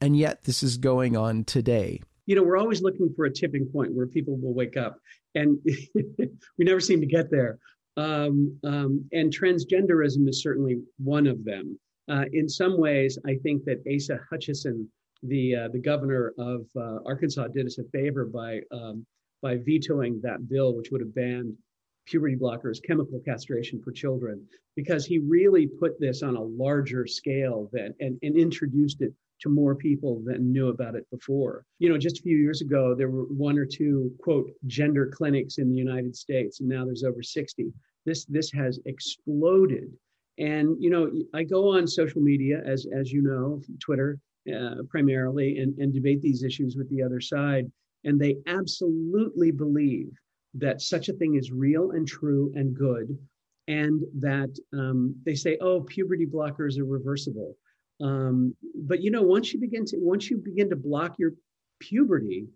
And 0.00 0.16
yet, 0.16 0.44
this 0.44 0.62
is 0.62 0.76
going 0.76 1.16
on 1.16 1.44
today. 1.44 2.00
You 2.26 2.36
know, 2.36 2.42
we're 2.42 2.58
always 2.58 2.82
looking 2.82 3.12
for 3.16 3.24
a 3.24 3.32
tipping 3.32 3.66
point 3.72 3.94
where 3.94 4.06
people 4.06 4.36
will 4.36 4.54
wake 4.54 4.76
up, 4.76 4.98
and 5.34 5.58
we 5.94 6.64
never 6.64 6.80
seem 6.80 7.00
to 7.00 7.06
get 7.06 7.30
there. 7.30 7.58
Um, 7.96 8.56
um, 8.64 9.08
and 9.12 9.36
transgenderism 9.36 10.28
is 10.28 10.42
certainly 10.42 10.76
one 10.98 11.26
of 11.26 11.44
them. 11.44 11.78
Uh, 12.08 12.24
in 12.32 12.48
some 12.48 12.78
ways, 12.78 13.18
I 13.26 13.34
think 13.42 13.64
that 13.64 13.82
Asa 13.92 14.20
Hutchinson 14.30 14.88
the 15.22 15.54
uh, 15.54 15.68
the 15.68 15.78
governor 15.78 16.32
of 16.38 16.66
uh, 16.76 16.98
Arkansas 17.06 17.48
did 17.48 17.66
us 17.66 17.78
a 17.78 17.84
favor 17.84 18.24
by 18.24 18.60
um, 18.72 19.04
by 19.42 19.56
vetoing 19.56 20.20
that 20.22 20.48
bill, 20.48 20.74
which 20.74 20.90
would 20.90 21.00
have 21.00 21.14
banned 21.14 21.54
puberty 22.06 22.36
blockers, 22.36 22.82
chemical 22.82 23.20
castration 23.20 23.80
for 23.82 23.92
children, 23.92 24.42
because 24.76 25.04
he 25.04 25.18
really 25.18 25.66
put 25.66 26.00
this 26.00 26.22
on 26.22 26.36
a 26.36 26.42
larger 26.42 27.06
scale 27.06 27.68
than 27.72 27.94
and, 28.00 28.18
and 28.22 28.36
introduced 28.36 29.02
it 29.02 29.12
to 29.40 29.48
more 29.48 29.74
people 29.74 30.20
than 30.24 30.52
knew 30.52 30.68
about 30.68 30.96
it 30.96 31.06
before. 31.10 31.64
You 31.78 31.90
know, 31.90 31.98
just 31.98 32.18
a 32.18 32.22
few 32.22 32.36
years 32.36 32.60
ago, 32.60 32.94
there 32.94 33.10
were 33.10 33.24
one 33.24 33.58
or 33.58 33.66
two 33.66 34.12
quote 34.20 34.50
gender 34.66 35.06
clinics 35.06 35.58
in 35.58 35.70
the 35.70 35.76
United 35.76 36.16
States, 36.16 36.60
and 36.60 36.68
now 36.68 36.84
there's 36.84 37.04
over 37.04 37.22
60. 37.22 37.72
This 38.04 38.24
this 38.24 38.50
has 38.52 38.80
exploded. 38.86 39.92
And 40.38 40.76
you 40.80 40.90
know, 40.90 41.10
I 41.34 41.42
go 41.42 41.76
on 41.76 41.86
social 41.86 42.20
media 42.20 42.62
as 42.64 42.86
as 42.92 43.12
you 43.12 43.22
know, 43.22 43.60
Twitter, 43.80 44.18
uh, 44.52 44.82
primarily 44.88 45.58
and, 45.58 45.76
and 45.78 45.92
debate 45.92 46.20
these 46.22 46.42
issues 46.42 46.76
with 46.76 46.88
the 46.90 47.02
other 47.02 47.20
side. 47.20 47.70
And 48.04 48.20
they 48.20 48.36
absolutely 48.46 49.50
believe 49.50 50.10
that 50.54 50.80
such 50.80 51.08
a 51.08 51.12
thing 51.14 51.36
is 51.36 51.50
real 51.50 51.92
and 51.92 52.06
true 52.06 52.52
and 52.54 52.74
good. 52.74 53.16
And 53.66 54.02
that 54.18 54.56
um, 54.72 55.14
they 55.26 55.34
say, 55.34 55.58
oh, 55.60 55.82
puberty 55.82 56.26
blockers 56.26 56.78
are 56.78 56.86
reversible. 56.86 57.56
Um, 58.00 58.54
but 58.74 59.02
you 59.02 59.10
know, 59.10 59.22
once 59.22 59.52
you 59.52 59.60
begin 59.60 59.84
to 59.86 59.96
once 59.98 60.30
you 60.30 60.38
begin 60.38 60.70
to 60.70 60.76
block 60.76 61.16
your 61.18 61.32
puberty, 61.80 62.46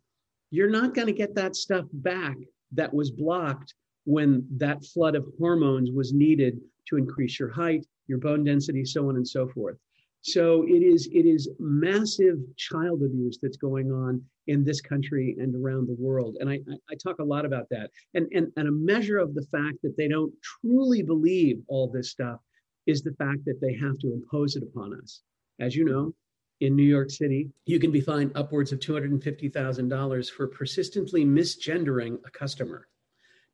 you're 0.50 0.70
not 0.70 0.94
going 0.94 1.06
to 1.06 1.12
get 1.12 1.34
that 1.34 1.56
stuff 1.56 1.86
back 1.92 2.36
that 2.72 2.92
was 2.92 3.10
blocked 3.10 3.74
when 4.04 4.46
that 4.56 4.84
flood 4.84 5.14
of 5.14 5.26
hormones 5.38 5.90
was 5.90 6.12
needed 6.12 6.58
to 6.88 6.96
increase 6.96 7.38
your 7.38 7.50
height, 7.50 7.86
your 8.06 8.18
bone 8.18 8.44
density, 8.44 8.84
so 8.84 9.08
on 9.08 9.16
and 9.16 9.26
so 9.26 9.48
forth. 9.48 9.76
So 10.22 10.64
it 10.66 10.82
is 10.82 11.08
it 11.12 11.26
is 11.26 11.50
massive 11.58 12.38
child 12.56 13.02
abuse 13.02 13.38
that's 13.42 13.56
going 13.56 13.90
on 13.90 14.22
in 14.46 14.64
this 14.64 14.80
country 14.80 15.36
and 15.38 15.54
around 15.54 15.86
the 15.86 15.96
world. 15.98 16.36
And 16.40 16.48
I, 16.48 16.60
I 16.90 16.94
talk 16.94 17.18
a 17.18 17.24
lot 17.24 17.44
about 17.44 17.68
that. 17.70 17.90
And, 18.14 18.26
and, 18.32 18.48
and 18.56 18.68
a 18.68 18.72
measure 18.72 19.18
of 19.18 19.34
the 19.34 19.46
fact 19.52 19.78
that 19.82 19.96
they 19.96 20.08
don't 20.08 20.32
truly 20.42 21.02
believe 21.02 21.60
all 21.68 21.88
this 21.88 22.10
stuff 22.10 22.40
is 22.86 23.02
the 23.02 23.14
fact 23.14 23.44
that 23.46 23.60
they 23.60 23.74
have 23.74 23.98
to 24.00 24.12
impose 24.12 24.56
it 24.56 24.62
upon 24.62 24.98
us. 25.00 25.22
As 25.60 25.76
you 25.76 25.84
know, 25.84 26.12
in 26.60 26.74
New 26.74 26.82
York 26.82 27.10
City, 27.10 27.50
you 27.66 27.78
can 27.78 27.90
be 27.92 28.00
fined 28.00 28.32
upwards 28.34 28.72
of 28.72 28.80
$250,000 28.80 30.30
for 30.30 30.46
persistently 30.48 31.24
misgendering 31.24 32.18
a 32.26 32.30
customer. 32.30 32.88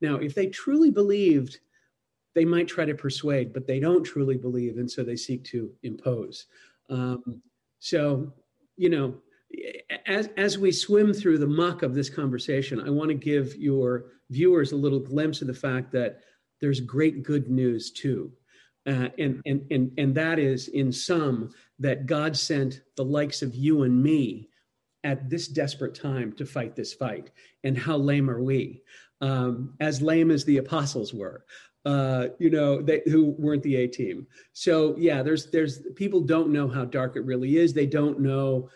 Now, 0.00 0.16
if 0.16 0.34
they 0.34 0.46
truly 0.46 0.90
believed, 0.90 1.58
they 2.38 2.44
might 2.44 2.68
try 2.68 2.84
to 2.84 2.94
persuade, 2.94 3.52
but 3.52 3.66
they 3.66 3.80
don't 3.80 4.04
truly 4.04 4.36
believe, 4.36 4.78
and 4.78 4.88
so 4.88 5.02
they 5.02 5.16
seek 5.16 5.42
to 5.42 5.72
impose. 5.82 6.46
Um, 6.88 7.42
so, 7.80 8.32
you 8.76 8.90
know, 8.90 9.16
as, 10.06 10.28
as 10.36 10.56
we 10.56 10.70
swim 10.70 11.12
through 11.12 11.38
the 11.38 11.48
muck 11.48 11.82
of 11.82 11.96
this 11.96 12.08
conversation, 12.08 12.80
I 12.80 12.90
want 12.90 13.08
to 13.08 13.14
give 13.32 13.56
your 13.56 14.12
viewers 14.30 14.70
a 14.70 14.76
little 14.76 15.00
glimpse 15.00 15.40
of 15.42 15.48
the 15.48 15.62
fact 15.68 15.90
that 15.90 16.20
there's 16.60 16.78
great 16.78 17.24
good 17.24 17.50
news 17.50 17.90
too. 17.90 18.30
Uh, 18.86 19.08
and, 19.18 19.42
and, 19.44 19.66
and, 19.72 19.90
and 19.98 20.14
that 20.14 20.38
is, 20.38 20.68
in 20.68 20.92
sum, 20.92 21.50
that 21.80 22.06
God 22.06 22.36
sent 22.36 22.82
the 22.96 23.04
likes 23.04 23.42
of 23.42 23.52
you 23.52 23.82
and 23.82 24.00
me 24.00 24.48
at 25.02 25.28
this 25.28 25.48
desperate 25.48 25.96
time 25.96 26.32
to 26.34 26.46
fight 26.46 26.76
this 26.76 26.94
fight. 26.94 27.32
And 27.64 27.76
how 27.76 27.96
lame 27.96 28.30
are 28.30 28.42
we? 28.42 28.82
Um, 29.20 29.74
as 29.80 30.00
lame 30.00 30.30
as 30.30 30.44
the 30.44 30.58
apostles 30.58 31.12
were. 31.12 31.44
Uh, 31.84 32.28
you 32.38 32.50
know, 32.50 32.82
they, 32.82 33.00
who 33.06 33.34
weren't 33.38 33.62
the 33.62 33.76
A 33.76 33.86
team. 33.86 34.26
So 34.52 34.94
yeah, 34.98 35.22
there's 35.22 35.50
there's 35.50 35.80
people 35.94 36.20
don't 36.20 36.52
know 36.52 36.68
how 36.68 36.84
dark 36.84 37.16
it 37.16 37.24
really 37.24 37.56
is. 37.56 37.72
They 37.72 37.86
don't 37.86 38.20
know 38.20 38.68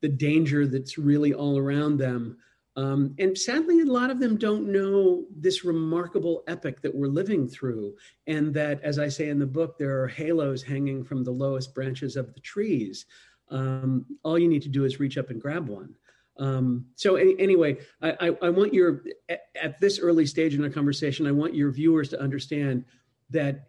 the 0.00 0.08
danger 0.08 0.66
that's 0.66 0.98
really 0.98 1.32
all 1.32 1.58
around 1.58 1.96
them. 1.96 2.36
Um, 2.74 3.14
and 3.18 3.36
sadly, 3.36 3.80
a 3.80 3.84
lot 3.84 4.10
of 4.10 4.18
them 4.18 4.36
don't 4.36 4.72
know 4.72 5.24
this 5.34 5.64
remarkable 5.64 6.42
epic 6.46 6.80
that 6.82 6.94
we're 6.94 7.08
living 7.08 7.48
through. 7.48 7.94
And 8.26 8.54
that, 8.54 8.82
as 8.82 8.98
I 8.98 9.08
say 9.08 9.28
in 9.28 9.38
the 9.38 9.46
book, 9.46 9.76
there 9.78 10.02
are 10.02 10.08
halos 10.08 10.62
hanging 10.62 11.04
from 11.04 11.22
the 11.22 11.30
lowest 11.30 11.74
branches 11.74 12.16
of 12.16 12.32
the 12.32 12.40
trees. 12.40 13.06
Um, 13.50 14.06
all 14.22 14.38
you 14.38 14.48
need 14.48 14.62
to 14.62 14.70
do 14.70 14.84
is 14.84 15.00
reach 15.00 15.18
up 15.18 15.30
and 15.30 15.40
grab 15.40 15.68
one. 15.68 15.94
Um, 16.42 16.86
so 16.96 17.14
any, 17.14 17.38
anyway, 17.38 17.78
I, 18.00 18.10
I, 18.20 18.36
I, 18.42 18.50
want 18.50 18.74
your, 18.74 19.04
at, 19.28 19.42
at 19.54 19.80
this 19.80 20.00
early 20.00 20.26
stage 20.26 20.56
in 20.56 20.64
our 20.64 20.70
conversation, 20.70 21.24
I 21.24 21.30
want 21.30 21.54
your 21.54 21.70
viewers 21.70 22.08
to 22.08 22.20
understand 22.20 22.84
that 23.30 23.68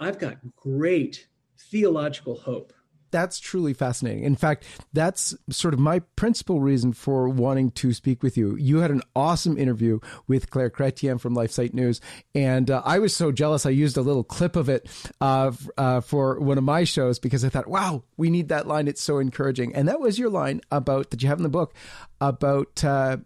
I've 0.00 0.18
got 0.18 0.38
great 0.56 1.26
theological 1.70 2.34
hope 2.34 2.72
that's 3.12 3.38
truly 3.38 3.74
fascinating. 3.74 4.24
In 4.24 4.34
fact, 4.34 4.64
that's 4.92 5.34
sort 5.50 5.74
of 5.74 5.80
my 5.80 6.00
principal 6.16 6.60
reason 6.60 6.92
for 6.92 7.28
wanting 7.28 7.70
to 7.72 7.92
speak 7.92 8.22
with 8.22 8.36
you. 8.36 8.56
You 8.56 8.78
had 8.78 8.90
an 8.90 9.02
awesome 9.14 9.56
interview 9.56 10.00
with 10.26 10.50
Claire 10.50 10.70
Chrétien 10.70 11.20
from 11.20 11.36
LifeSite 11.36 11.74
News, 11.74 12.00
and 12.34 12.70
uh, 12.70 12.82
I 12.84 12.98
was 12.98 13.14
so 13.14 13.30
jealous. 13.30 13.66
I 13.66 13.70
used 13.70 13.96
a 13.96 14.02
little 14.02 14.24
clip 14.24 14.56
of 14.56 14.68
it 14.68 14.88
uh, 15.20 15.52
uh, 15.78 16.00
for 16.00 16.40
one 16.40 16.58
of 16.58 16.64
my 16.64 16.84
shows 16.84 17.18
because 17.18 17.44
I 17.44 17.48
thought, 17.48 17.68
wow, 17.68 18.02
we 18.16 18.30
need 18.30 18.48
that 18.48 18.66
line. 18.66 18.88
It's 18.88 19.02
so 19.02 19.18
encouraging. 19.18 19.74
And 19.74 19.88
that 19.88 20.00
was 20.00 20.18
your 20.18 20.30
line 20.30 20.60
about 20.70 21.10
that 21.10 21.22
you 21.22 21.28
have 21.28 21.38
in 21.38 21.44
the 21.44 21.48
book 21.48 21.74
about 22.20 22.82
uh, 22.82 23.18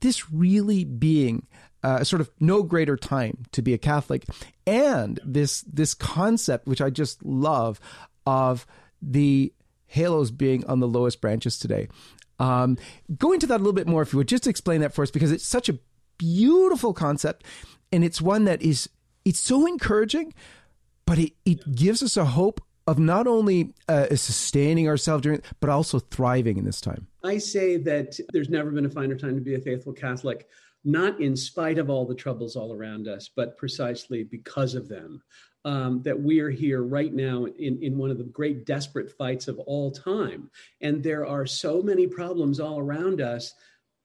this 0.00 0.30
really 0.30 0.84
being 0.84 1.46
uh, 1.82 2.04
sort 2.04 2.20
of 2.20 2.30
no 2.38 2.62
greater 2.62 2.96
time 2.96 3.44
to 3.52 3.62
be 3.62 3.74
a 3.74 3.78
Catholic, 3.78 4.24
and 4.66 5.18
this 5.24 5.62
this 5.62 5.94
concept 5.94 6.66
which 6.66 6.80
I 6.80 6.90
just 6.90 7.24
love 7.24 7.80
of 8.26 8.66
the 9.02 9.52
halos 9.86 10.30
being 10.30 10.64
on 10.66 10.80
the 10.80 10.88
lowest 10.88 11.20
branches 11.20 11.58
today. 11.58 11.88
Um, 12.38 12.78
go 13.18 13.32
into 13.32 13.46
that 13.48 13.56
a 13.56 13.62
little 13.62 13.72
bit 13.72 13.86
more, 13.86 14.02
if 14.02 14.12
you 14.12 14.16
would 14.16 14.28
just 14.28 14.46
explain 14.46 14.80
that 14.80 14.94
for 14.94 15.02
us, 15.02 15.10
because 15.10 15.30
it's 15.30 15.46
such 15.46 15.68
a 15.68 15.78
beautiful 16.18 16.94
concept, 16.94 17.44
and 17.92 18.04
it's 18.04 18.22
one 18.22 18.44
that 18.44 18.62
is 18.62 18.88
it's 19.24 19.38
so 19.38 19.66
encouraging, 19.66 20.32
but 21.06 21.18
it, 21.18 21.32
it 21.44 21.74
gives 21.74 22.02
us 22.02 22.16
a 22.16 22.24
hope 22.24 22.60
of 22.86 22.98
not 22.98 23.26
only 23.26 23.74
uh, 23.88 24.08
sustaining 24.16 24.88
ourselves 24.88 25.22
during, 25.22 25.40
but 25.60 25.70
also 25.70 26.00
thriving 26.00 26.56
in 26.56 26.64
this 26.64 26.80
time. 26.80 27.06
I 27.22 27.38
say 27.38 27.76
that 27.76 28.18
there's 28.32 28.48
never 28.48 28.70
been 28.70 28.86
a 28.86 28.90
finer 28.90 29.14
time 29.14 29.36
to 29.36 29.40
be 29.40 29.54
a 29.54 29.60
faithful 29.60 29.92
Catholic, 29.92 30.48
not 30.84 31.20
in 31.20 31.36
spite 31.36 31.78
of 31.78 31.90
all 31.90 32.06
the 32.06 32.14
troubles 32.14 32.56
all 32.56 32.72
around 32.72 33.06
us, 33.06 33.30
but 33.34 33.56
precisely 33.56 34.24
because 34.24 34.74
of 34.74 34.88
them 34.88 35.22
um, 35.64 36.02
that 36.02 36.20
we 36.20 36.40
are 36.40 36.50
here 36.50 36.82
right 36.82 37.12
now 37.12 37.44
in, 37.44 37.82
in 37.82 37.96
one 37.96 38.10
of 38.10 38.18
the 38.18 38.24
great 38.24 38.66
desperate 38.66 39.10
fights 39.16 39.48
of 39.48 39.58
all 39.60 39.90
time. 39.90 40.50
And 40.80 41.02
there 41.02 41.26
are 41.26 41.46
so 41.46 41.82
many 41.82 42.06
problems 42.06 42.60
all 42.60 42.78
around 42.78 43.20
us 43.20 43.54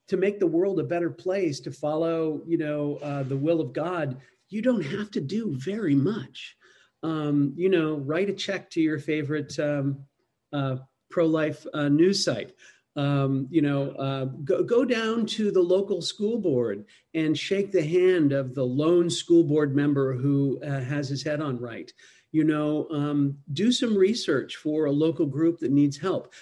to 0.07 0.17
make 0.17 0.39
the 0.39 0.47
world 0.47 0.79
a 0.79 0.83
better 0.83 1.09
place, 1.09 1.59
to 1.61 1.71
follow, 1.71 2.41
you 2.45 2.57
know, 2.57 2.97
uh, 3.01 3.23
the 3.23 3.37
will 3.37 3.59
of 3.59 3.73
God. 3.73 4.17
You 4.49 4.61
don't 4.61 4.85
have 4.85 5.11
to 5.11 5.21
do 5.21 5.55
very 5.57 5.95
much. 5.95 6.55
Um, 7.03 7.53
you 7.55 7.69
know, 7.69 7.97
write 7.97 8.29
a 8.29 8.33
check 8.33 8.69
to 8.71 8.81
your 8.81 8.99
favorite 8.99 9.57
um, 9.59 10.05
uh, 10.53 10.77
pro-life 11.09 11.65
uh, 11.73 11.89
news 11.89 12.23
site 12.23 12.53
um, 12.97 13.47
you 13.51 13.61
know, 13.61 13.91
uh, 13.91 14.25
go, 14.43 14.63
go 14.63 14.83
down 14.83 15.27
to 15.27 15.51
the 15.51 15.61
local 15.61 16.01
school 16.01 16.39
board 16.39 16.83
and 17.13 17.37
shake 17.37 17.71
the 17.71 17.85
hand 17.85 18.33
of 18.33 18.55
the 18.55 18.65
lone 18.65 19.09
school 19.09 19.43
board 19.43 19.75
member 19.75 20.13
who 20.13 20.59
uh, 20.63 20.81
has 20.81 21.07
his 21.07 21.23
head 21.23 21.39
on 21.39 21.59
right. 21.59 21.93
You 22.31 22.43
know, 22.43 22.87
um, 22.89 23.37
do 23.53 23.71
some 23.71 23.95
research 23.95 24.55
for 24.57 24.85
a 24.85 24.91
local 24.91 25.27
group 25.27 25.59
that 25.59 25.71
needs 25.71 25.97
help. 25.97 26.33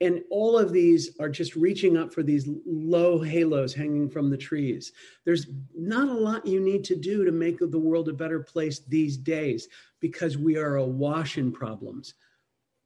And 0.00 0.22
all 0.30 0.58
of 0.58 0.72
these 0.72 1.16
are 1.18 1.30
just 1.30 1.56
reaching 1.56 1.96
up 1.96 2.12
for 2.12 2.22
these 2.22 2.48
low 2.66 3.20
halos 3.20 3.72
hanging 3.72 4.10
from 4.10 4.28
the 4.28 4.36
trees. 4.36 4.92
There's 5.24 5.46
not 5.74 6.08
a 6.08 6.12
lot 6.12 6.46
you 6.46 6.60
need 6.60 6.84
to 6.84 6.96
do 6.96 7.24
to 7.24 7.32
make 7.32 7.58
the 7.58 7.78
world 7.78 8.10
a 8.10 8.12
better 8.12 8.40
place 8.40 8.80
these 8.80 9.16
days 9.16 9.68
because 10.00 10.36
we 10.36 10.58
are 10.58 10.76
awash 10.76 11.38
in 11.38 11.50
problems. 11.50 12.14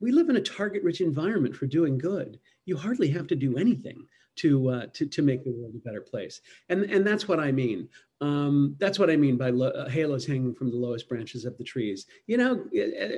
We 0.01 0.13
live 0.13 0.29
in 0.29 0.37
a 0.37 0.41
target 0.41 0.85
rich 0.85 1.01
environment 1.01 1.57
for 1.57 1.67
doing 1.67 1.99
good 1.99 2.39
you 2.69 2.77
hardly 2.77 3.09
have 3.11 3.27
to 3.29 3.37
do 3.37 3.57
anything 3.57 4.07
to 4.39 4.69
uh, 4.69 4.87
to 4.95 5.07
to 5.07 5.23
make 5.23 5.45
the 5.45 5.51
world 5.51 5.75
a 5.75 5.79
better 5.79 6.01
place. 6.01 6.41
And 6.69 6.85
and 6.85 7.07
that's 7.07 7.27
what 7.27 7.41
I 7.41 7.51
mean. 7.51 7.89
Um, 8.21 8.75
that's 8.79 8.99
what 8.99 9.11
I 9.11 9.17
mean 9.17 9.37
by 9.37 9.51
lo- 9.51 9.69
uh, 9.71 9.89
halos 9.89 10.27
hanging 10.27 10.55
from 10.55 10.71
the 10.71 10.77
lowest 10.77 11.09
branches 11.09 11.45
of 11.45 11.57
the 11.57 11.63
trees. 11.63 12.07
You 12.27 12.37
know, 12.37 12.65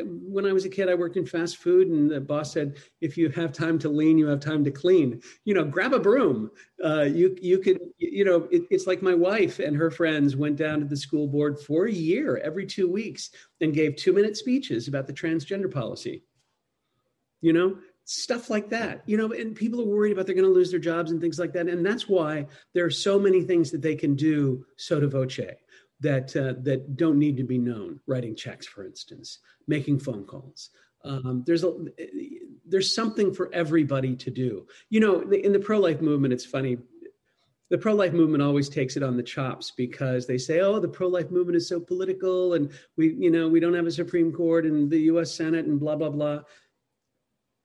when 0.05 0.45
I 0.45 0.53
was 0.53 0.67
a 0.67 0.69
kid, 0.69 0.91
I 0.91 0.95
worked 0.95 1.17
in 1.17 1.25
fast 1.25 1.57
food, 1.57 1.89
and 1.89 2.11
the 2.11 2.21
boss 2.21 2.53
said, 2.53 2.77
"If 3.01 3.17
you 3.17 3.29
have 3.31 3.53
time 3.53 3.79
to 3.81 3.89
lean, 3.89 4.19
you 4.19 4.27
have 4.27 4.41
time 4.41 4.65
to 4.65 4.71
clean." 4.71 5.21
You 5.45 5.55
know, 5.55 5.65
grab 5.65 5.95
a 5.95 5.99
broom. 5.99 6.51
Uh, 6.83 7.03
you 7.03 7.37
you 7.41 7.59
can 7.59 7.79
you 7.99 8.25
know 8.25 8.49
it, 8.51 8.63
it's 8.71 8.87
like 8.87 9.03
my 9.03 9.15
wife 9.15 9.59
and 9.59 9.77
her 9.77 9.91
friends 9.91 10.37
went 10.37 10.57
down 10.57 10.81
to 10.81 10.87
the 10.87 10.97
school 10.97 11.27
board 11.27 11.59
for 11.61 11.87
a 11.87 11.93
year 11.93 12.39
every 12.39 12.67
two 12.67 12.91
weeks 12.91 13.31
and 13.61 13.75
gave 13.75 13.97
two 13.97 14.13
minute 14.13 14.37
speeches 14.37 14.89
about 14.89 15.07
the 15.07 15.13
transgender 15.13 15.71
policy. 15.71 16.23
You 17.43 17.55
know, 17.55 17.79
stuff 18.13 18.51
like 18.51 18.69
that 18.69 19.03
you 19.07 19.17
know 19.17 19.31
and 19.33 19.55
people 19.55 19.81
are 19.81 19.85
worried 19.85 20.11
about 20.11 20.27
they're 20.27 20.35
going 20.35 20.45
to 20.45 20.53
lose 20.53 20.73
their 20.73 20.81
jobs 20.81 21.13
and 21.13 21.21
things 21.21 21.39
like 21.39 21.53
that 21.53 21.69
and 21.69 21.87
that's 21.87 22.09
why 22.09 22.45
there 22.75 22.85
are 22.85 22.91
so 22.91 23.21
many 23.21 23.43
things 23.43 23.71
that 23.71 23.83
they 23.83 23.95
can 23.95 24.17
do 24.17 24.65
sotto 24.77 25.09
voce 25.09 25.39
that 26.01 26.35
uh, 26.35 26.55
that 26.63 26.97
don't 26.97 27.21
need 27.21 27.37
to 27.37 27.45
be 27.45 27.57
known 27.57 28.01
writing 28.09 28.35
checks 28.35 28.67
for 28.67 28.85
instance 28.85 29.39
making 29.69 30.01
phone 30.01 30.25
calls. 30.25 30.71
Um, 31.05 31.45
there's 31.47 31.63
a 31.63 31.73
there's 32.67 32.93
something 32.93 33.33
for 33.33 33.49
everybody 33.55 34.17
to 34.17 34.31
do. 34.31 34.67
You 34.89 35.01
know 35.01 35.21
in 35.31 35.53
the 35.53 35.61
pro-life 35.61 36.01
movement 36.01 36.33
it's 36.33 36.45
funny 36.45 36.79
the 37.71 37.79
pro-life 37.79 38.13
movement 38.13 38.43
always 38.43 38.69
takes 38.69 38.97
it 38.97 39.05
on 39.05 39.17
the 39.17 39.23
chops 39.23 39.71
because 39.71 40.27
they 40.27 40.37
say 40.37 40.59
oh 40.59 40.81
the 40.81 40.89
pro-life 40.89 41.31
movement 41.31 41.57
is 41.57 41.69
so 41.69 41.79
political 41.79 42.55
and 42.55 42.73
we 42.97 43.15
you 43.15 43.31
know 43.31 43.49
we 43.49 43.61
don't 43.61 43.75
have 43.75 43.87
a 43.87 43.93
supreme 43.93 44.33
court 44.33 44.67
and 44.67 44.91
the 44.91 44.99
us 44.99 45.33
senate 45.33 45.67
and 45.67 45.79
blah 45.79 45.95
blah 45.95 46.11
blah 46.11 46.41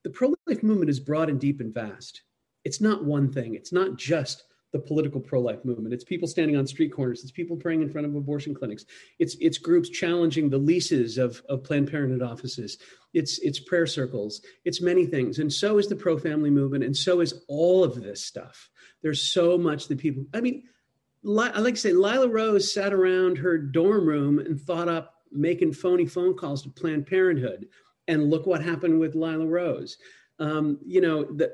the 0.05 0.11
pro 0.11 0.33
life 0.47 0.61
movement 0.63 0.89
is 0.89 0.99
broad 0.99 1.29
and 1.29 1.39
deep 1.41 1.59
and 1.59 1.73
vast. 1.73 2.21
It's 2.63 2.79
not 2.79 3.03
one 3.03 3.29
thing, 3.31 3.55
it's 3.55 3.73
not 3.73 3.97
just 3.97 4.43
the 4.75 4.79
political 4.79 5.21
pro-life 5.21 5.63
movement. 5.63 5.93
It's 5.93 6.03
people 6.03 6.27
standing 6.27 6.57
on 6.57 6.67
street 6.67 6.91
corners. 6.91 7.23
It's 7.23 7.31
people 7.31 7.55
praying 7.55 7.81
in 7.81 7.89
front 7.89 8.07
of 8.07 8.13
abortion 8.13 8.53
clinics. 8.53 8.83
It's 9.19 9.37
it's 9.39 9.57
groups 9.57 9.87
challenging 9.87 10.49
the 10.49 10.57
leases 10.57 11.17
of, 11.17 11.41
of 11.47 11.63
Planned 11.63 11.89
Parenthood 11.89 12.21
offices. 12.21 12.77
It's 13.13 13.39
it's 13.39 13.57
prayer 13.57 13.87
circles. 13.87 14.41
It's 14.65 14.81
many 14.81 15.05
things. 15.05 15.39
And 15.39 15.53
so 15.53 15.77
is 15.77 15.87
the 15.87 15.95
pro-family 15.95 16.49
movement. 16.49 16.83
And 16.83 16.97
so 16.97 17.21
is 17.21 17.45
all 17.47 17.85
of 17.85 18.03
this 18.03 18.25
stuff. 18.25 18.69
There's 19.01 19.21
so 19.31 19.57
much 19.57 19.87
that 19.87 19.97
people. 19.97 20.25
I 20.33 20.41
mean, 20.41 20.63
I 21.25 21.59
like 21.61 21.75
to 21.75 21.79
say, 21.79 21.93
Lila 21.93 22.27
Rose 22.27 22.73
sat 22.73 22.93
around 22.93 23.37
her 23.37 23.57
dorm 23.57 24.05
room 24.05 24.39
and 24.39 24.59
thought 24.59 24.89
up 24.89 25.13
making 25.31 25.71
phony 25.71 26.05
phone 26.05 26.35
calls 26.35 26.63
to 26.63 26.69
Planned 26.69 27.07
Parenthood, 27.07 27.69
and 28.07 28.29
look 28.29 28.45
what 28.45 28.63
happened 28.63 28.99
with 28.99 29.15
Lila 29.15 29.45
Rose. 29.45 29.97
Um, 30.39 30.79
you 30.85 31.01
know, 31.01 31.23
the 31.23 31.51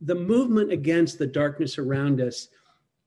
the 0.00 0.14
movement 0.14 0.72
against 0.72 1.18
the 1.18 1.26
darkness 1.26 1.78
around 1.78 2.20
us 2.20 2.48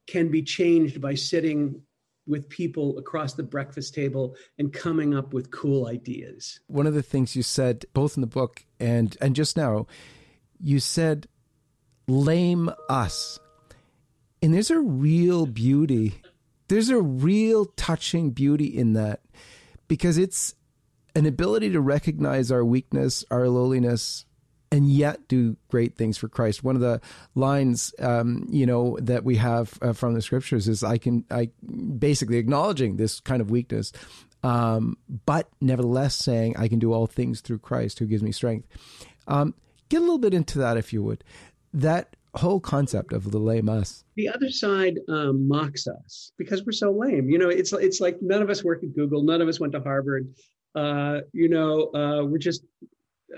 can 0.08 0.30
be 0.30 0.42
changed 0.42 1.02
by 1.02 1.16
sitting 1.16 1.82
with 2.28 2.48
people 2.50 2.98
across 3.00 3.34
the 3.34 3.44
breakfast 3.44 3.96
table 3.96 4.36
and 4.60 4.72
coming 4.72 5.16
up 5.16 5.34
with 5.34 5.50
cool 5.50 5.88
ideas. 5.88 6.60
One 6.68 6.86
of 6.86 6.94
the 6.94 7.02
things 7.02 7.36
you 7.36 7.42
said 7.42 7.86
both 7.94 8.16
in 8.18 8.22
the 8.22 8.28
book 8.28 8.66
and 8.80 9.18
and 9.20 9.36
just 9.36 9.58
now, 9.58 9.88
you 10.60 10.80
said 10.80 11.28
lame 12.08 12.70
us. 12.90 13.40
And 14.42 14.54
there's 14.54 14.72
a 14.72 14.80
real 14.80 15.46
beauty. 15.46 16.22
There's 16.68 16.90
a 16.90 17.02
real 17.02 17.66
touching 17.66 18.32
beauty 18.32 18.66
in 18.66 18.94
that 18.94 19.22
because 19.88 20.18
it's 20.18 20.54
an 21.16 21.26
ability 21.26 21.72
to 21.72 21.82
recognize 21.82 22.52
our 22.52 22.64
weakness, 22.64 23.26
our 23.32 23.48
lowliness, 23.50 24.26
and 24.72 24.90
yet 24.90 25.28
do 25.28 25.58
great 25.68 25.96
things 25.96 26.18
for 26.18 26.28
Christ. 26.28 26.64
One 26.64 26.76
of 26.76 26.82
the 26.82 27.02
lines, 27.36 27.94
um, 28.00 28.46
you 28.50 28.66
know, 28.66 28.98
that 29.02 29.24
we 29.24 29.38
have 29.38 29.78
uh, 29.82 29.94
from 29.94 30.14
the 30.14 30.22
scriptures 30.22 30.68
is, 30.68 30.84
"I 30.84 30.98
can," 30.98 31.26
I 31.32 31.50
basically 31.98 32.38
acknowledging 32.38 32.98
this 32.98 33.20
kind 33.20 33.42
of 33.42 33.50
weakness, 33.50 33.92
um, 34.44 34.98
but 35.26 35.50
nevertheless 35.60 36.16
saying, 36.16 36.56
"I 36.58 36.68
can 36.68 36.80
do 36.80 36.94
all 36.94 37.08
things 37.08 37.42
through 37.42 37.60
Christ 37.60 38.00
who 38.00 38.06
gives 38.06 38.24
me 38.24 38.32
strength." 38.32 38.68
Um, 39.28 39.56
get 39.90 39.98
a 39.98 40.02
little 40.02 40.20
bit 40.20 40.34
into 40.34 40.60
that, 40.60 40.78
if 40.78 40.94
you 40.94 41.04
would. 41.04 41.24
That 41.74 42.16
whole 42.36 42.60
concept 42.60 43.12
of 43.12 43.32
the 43.32 43.40
lame 43.40 43.70
us. 43.70 44.04
The 44.16 44.30
other 44.30 44.50
side 44.50 45.00
um, 45.08 45.48
mocks 45.48 45.88
us 45.88 46.32
because 46.38 46.64
we're 46.64 46.74
so 46.74 46.92
lame. 46.92 47.30
You 47.30 47.38
know, 47.38 47.50
it's 47.50 47.74
it's 47.74 48.00
like 48.00 48.18
none 48.22 48.42
of 48.42 48.50
us 48.50 48.64
work 48.64 48.84
at 48.84 48.94
Google, 48.94 49.24
none 49.24 49.42
of 49.42 49.48
us 49.48 49.60
went 49.60 49.74
to 49.74 49.82
Harvard. 49.82 50.34
Uh, 50.76 51.20
you 51.34 51.50
know, 51.50 51.92
uh, 51.94 52.26
we're 52.26 52.38
just 52.38 52.64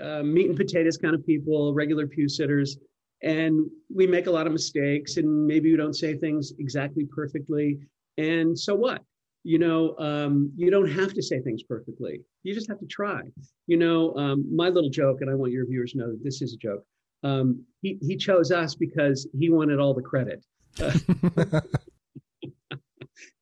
uh, 0.00 0.22
meat 0.22 0.48
and 0.48 0.56
potatoes 0.56 0.96
kind 0.96 1.14
of 1.14 1.24
people, 1.24 1.74
regular 1.74 2.06
pew 2.06 2.28
sitters, 2.28 2.78
and 3.22 3.66
we 3.94 4.06
make 4.06 4.26
a 4.26 4.30
lot 4.30 4.46
of 4.46 4.52
mistakes, 4.52 5.16
and 5.16 5.46
maybe 5.46 5.70
we 5.70 5.76
don't 5.76 5.94
say 5.94 6.16
things 6.16 6.52
exactly 6.58 7.06
perfectly. 7.06 7.78
And 8.18 8.58
so 8.58 8.74
what? 8.74 9.02
You 9.44 9.58
know, 9.58 9.96
um, 9.98 10.52
you 10.56 10.70
don't 10.70 10.90
have 10.90 11.14
to 11.14 11.22
say 11.22 11.40
things 11.40 11.62
perfectly. 11.62 12.20
You 12.42 12.54
just 12.54 12.68
have 12.68 12.78
to 12.78 12.86
try. 12.86 13.22
You 13.66 13.76
know, 13.76 14.14
um, 14.16 14.44
my 14.54 14.68
little 14.68 14.90
joke, 14.90 15.20
and 15.20 15.30
I 15.30 15.34
want 15.34 15.52
your 15.52 15.66
viewers 15.66 15.92
to 15.92 15.98
know 15.98 16.10
that 16.10 16.22
this 16.22 16.42
is 16.42 16.54
a 16.54 16.56
joke. 16.56 16.84
Um, 17.24 17.64
he 17.82 17.98
he 18.02 18.16
chose 18.16 18.50
us 18.50 18.74
because 18.74 19.28
he 19.38 19.50
wanted 19.50 19.78
all 19.78 19.94
the 19.94 20.02
credit, 20.02 20.44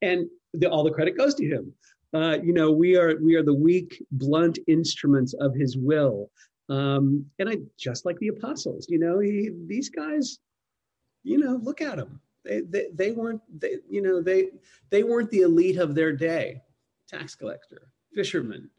and 0.02 0.28
the, 0.54 0.68
all 0.68 0.84
the 0.84 0.90
credit 0.90 1.16
goes 1.16 1.34
to 1.36 1.46
him. 1.46 1.72
Uh, 2.12 2.38
you 2.42 2.52
know, 2.52 2.70
we 2.70 2.96
are 2.96 3.16
we 3.22 3.36
are 3.36 3.42
the 3.42 3.54
weak, 3.54 4.02
blunt 4.12 4.58
instruments 4.66 5.34
of 5.34 5.54
His 5.54 5.76
will. 5.76 6.30
Um, 6.68 7.26
and 7.38 7.48
I 7.48 7.56
just 7.78 8.06
like 8.06 8.18
the 8.18 8.28
apostles. 8.28 8.86
You 8.88 8.98
know, 8.98 9.18
he, 9.18 9.50
these 9.66 9.88
guys, 9.88 10.38
you 11.24 11.38
know, 11.38 11.58
look 11.62 11.80
at 11.80 11.96
them. 11.96 12.20
They, 12.44 12.60
they 12.62 12.86
they 12.94 13.10
weren't 13.10 13.42
they 13.60 13.76
you 13.88 14.02
know 14.02 14.22
they 14.22 14.48
they 14.90 15.02
weren't 15.02 15.30
the 15.30 15.40
elite 15.40 15.78
of 15.78 15.94
their 15.94 16.12
day. 16.12 16.62
Tax 17.08 17.34
collector, 17.34 17.90
fisherman, 18.14 18.70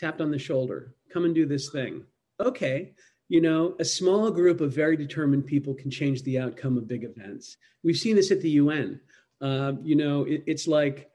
tapped 0.00 0.20
on 0.20 0.30
the 0.30 0.38
shoulder, 0.38 0.94
come 1.12 1.24
and 1.24 1.34
do 1.34 1.46
this 1.46 1.70
thing. 1.70 2.02
Okay, 2.40 2.94
you 3.28 3.40
know, 3.40 3.76
a 3.78 3.84
small 3.84 4.30
group 4.30 4.60
of 4.60 4.74
very 4.74 4.96
determined 4.96 5.46
people 5.46 5.74
can 5.74 5.90
change 5.90 6.22
the 6.22 6.38
outcome 6.38 6.78
of 6.78 6.88
big 6.88 7.04
events. 7.04 7.58
We've 7.84 7.96
seen 7.96 8.16
this 8.16 8.30
at 8.30 8.40
the 8.40 8.50
UN. 8.50 9.00
Uh, 9.40 9.74
you 9.82 9.96
know, 9.96 10.24
it, 10.24 10.42
it's 10.46 10.66
like 10.66 11.10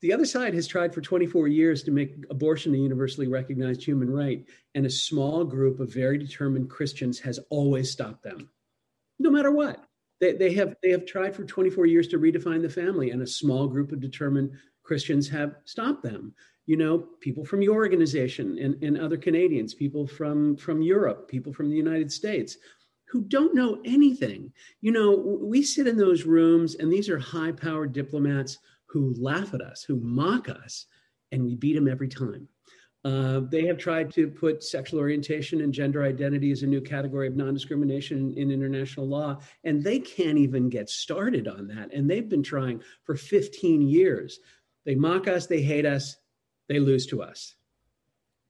the 0.00 0.12
other 0.12 0.24
side 0.24 0.54
has 0.54 0.66
tried 0.66 0.94
for 0.94 1.00
24 1.00 1.48
years 1.48 1.82
to 1.82 1.90
make 1.90 2.14
abortion 2.30 2.74
a 2.74 2.78
universally 2.78 3.28
recognized 3.28 3.82
human 3.82 4.10
right, 4.10 4.44
and 4.74 4.86
a 4.86 4.90
small 4.90 5.44
group 5.44 5.78
of 5.80 5.92
very 5.92 6.16
determined 6.16 6.70
Christians 6.70 7.18
has 7.20 7.38
always 7.50 7.90
stopped 7.90 8.22
them, 8.22 8.48
no 9.18 9.30
matter 9.30 9.50
what. 9.50 9.84
They, 10.20 10.32
they, 10.32 10.52
have, 10.54 10.76
they 10.82 10.90
have 10.90 11.06
tried 11.06 11.34
for 11.34 11.44
24 11.44 11.86
years 11.86 12.08
to 12.08 12.18
redefine 12.18 12.62
the 12.62 12.68
family, 12.68 13.10
and 13.10 13.22
a 13.22 13.26
small 13.26 13.66
group 13.66 13.92
of 13.92 14.00
determined 14.00 14.52
Christians 14.82 15.28
have 15.28 15.56
stopped 15.64 16.02
them. 16.02 16.34
You 16.66 16.76
know, 16.76 17.06
people 17.20 17.44
from 17.44 17.62
your 17.62 17.76
organization 17.76 18.58
and, 18.58 18.82
and 18.82 18.98
other 18.98 19.16
Canadians, 19.16 19.74
people 19.74 20.06
from, 20.06 20.56
from 20.56 20.82
Europe, 20.82 21.28
people 21.28 21.52
from 21.52 21.68
the 21.68 21.76
United 21.76 22.12
States 22.12 22.56
who 23.08 23.22
don't 23.22 23.54
know 23.54 23.80
anything. 23.84 24.52
You 24.80 24.92
know, 24.92 25.16
we 25.42 25.62
sit 25.62 25.88
in 25.88 25.96
those 25.96 26.24
rooms, 26.24 26.76
and 26.76 26.92
these 26.92 27.08
are 27.08 27.18
high 27.18 27.52
powered 27.52 27.92
diplomats 27.92 28.58
who 28.90 29.14
laugh 29.18 29.54
at 29.54 29.60
us, 29.60 29.82
who 29.82 29.96
mock 29.96 30.48
us, 30.48 30.86
and 31.32 31.44
we 31.44 31.54
beat 31.54 31.74
them 31.74 31.88
every 31.88 32.08
time. 32.08 32.48
Uh, 33.02 33.40
they 33.50 33.64
have 33.64 33.78
tried 33.78 34.12
to 34.12 34.28
put 34.28 34.62
sexual 34.62 35.00
orientation 35.00 35.62
and 35.62 35.72
gender 35.72 36.02
identity 36.04 36.50
as 36.50 36.62
a 36.62 36.66
new 36.66 36.82
category 36.82 37.26
of 37.26 37.36
non 37.36 37.54
discrimination 37.54 38.34
in 38.36 38.50
international 38.50 39.08
law, 39.08 39.38
and 39.64 39.82
they 39.82 39.98
can't 39.98 40.36
even 40.36 40.68
get 40.68 40.90
started 40.90 41.48
on 41.48 41.66
that. 41.68 41.94
And 41.94 42.10
they've 42.10 42.28
been 42.28 42.42
trying 42.42 42.82
for 43.04 43.16
15 43.16 43.80
years. 43.82 44.38
They 44.84 44.94
mock 44.94 45.28
us, 45.28 45.46
they 45.46 45.62
hate 45.62 45.86
us, 45.86 46.16
they 46.68 46.78
lose 46.78 47.06
to 47.06 47.22
us. 47.22 47.54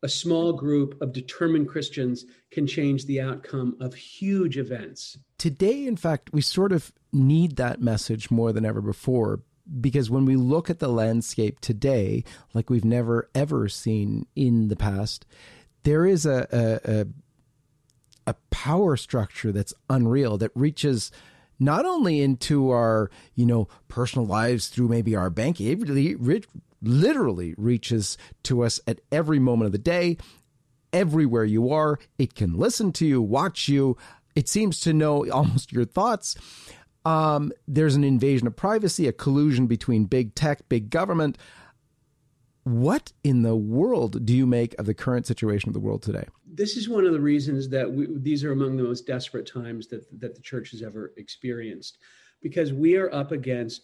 A 0.02 0.08
small 0.08 0.54
group 0.54 1.00
of 1.00 1.12
determined 1.12 1.68
Christians 1.68 2.24
can 2.50 2.66
change 2.66 3.04
the 3.04 3.20
outcome 3.20 3.76
of 3.80 3.94
huge 3.94 4.56
events. 4.56 5.18
Today, 5.38 5.86
in 5.86 5.96
fact, 5.96 6.30
we 6.32 6.40
sort 6.40 6.72
of 6.72 6.90
need 7.12 7.56
that 7.56 7.82
message 7.82 8.30
more 8.30 8.52
than 8.52 8.64
ever 8.64 8.80
before 8.80 9.40
because 9.80 10.10
when 10.10 10.24
we 10.24 10.36
look 10.36 10.70
at 10.70 10.78
the 10.78 10.88
landscape 10.88 11.60
today, 11.60 12.24
like 12.54 12.70
we've 12.70 12.84
never 12.84 13.28
ever 13.34 13.68
seen 13.68 14.26
in 14.34 14.68
the 14.68 14.76
past, 14.76 15.26
there 15.82 16.06
is 16.06 16.26
a 16.26 16.46
a, 16.52 17.00
a, 17.00 17.06
a 18.28 18.34
power 18.50 18.96
structure 18.96 19.52
that's 19.52 19.74
unreal 19.88 20.38
that 20.38 20.50
reaches 20.54 21.10
not 21.58 21.84
only 21.84 22.22
into 22.22 22.70
our 22.70 23.10
you 23.34 23.46
know 23.46 23.68
personal 23.88 24.26
lives 24.26 24.68
through 24.68 24.88
maybe 24.88 25.14
our 25.14 25.30
banking, 25.30 25.66
it 25.66 25.88
really, 25.88 26.42
literally 26.82 27.54
reaches 27.56 28.16
to 28.44 28.64
us 28.64 28.80
at 28.86 29.00
every 29.12 29.38
moment 29.38 29.66
of 29.66 29.72
the 29.72 29.78
day, 29.78 30.16
everywhere 30.92 31.44
you 31.44 31.70
are. 31.70 31.98
It 32.18 32.34
can 32.34 32.56
listen 32.56 32.92
to 32.92 33.06
you, 33.06 33.22
watch 33.22 33.68
you. 33.68 33.96
It 34.34 34.48
seems 34.48 34.80
to 34.80 34.92
know 34.92 35.28
almost 35.30 35.72
your 35.72 35.84
thoughts. 35.84 36.36
Um, 37.04 37.52
there's 37.66 37.94
an 37.94 38.04
invasion 38.04 38.46
of 38.46 38.56
privacy, 38.56 39.08
a 39.08 39.12
collusion 39.12 39.66
between 39.66 40.04
big 40.04 40.34
tech, 40.34 40.68
big 40.68 40.90
government. 40.90 41.38
What 42.64 43.12
in 43.24 43.42
the 43.42 43.56
world 43.56 44.26
do 44.26 44.36
you 44.36 44.46
make 44.46 44.78
of 44.78 44.84
the 44.84 44.92
current 44.94 45.26
situation 45.26 45.70
of 45.70 45.74
the 45.74 45.80
world 45.80 46.02
today? 46.02 46.26
This 46.46 46.76
is 46.76 46.88
one 46.88 47.06
of 47.06 47.12
the 47.12 47.20
reasons 47.20 47.70
that 47.70 47.90
we, 47.90 48.06
these 48.10 48.44
are 48.44 48.52
among 48.52 48.76
the 48.76 48.82
most 48.82 49.06
desperate 49.06 49.50
times 49.50 49.86
that, 49.88 50.04
that 50.20 50.34
the 50.34 50.42
church 50.42 50.70
has 50.72 50.82
ever 50.82 51.12
experienced, 51.16 51.98
because 52.42 52.72
we 52.72 52.96
are 52.96 53.12
up 53.14 53.32
against 53.32 53.82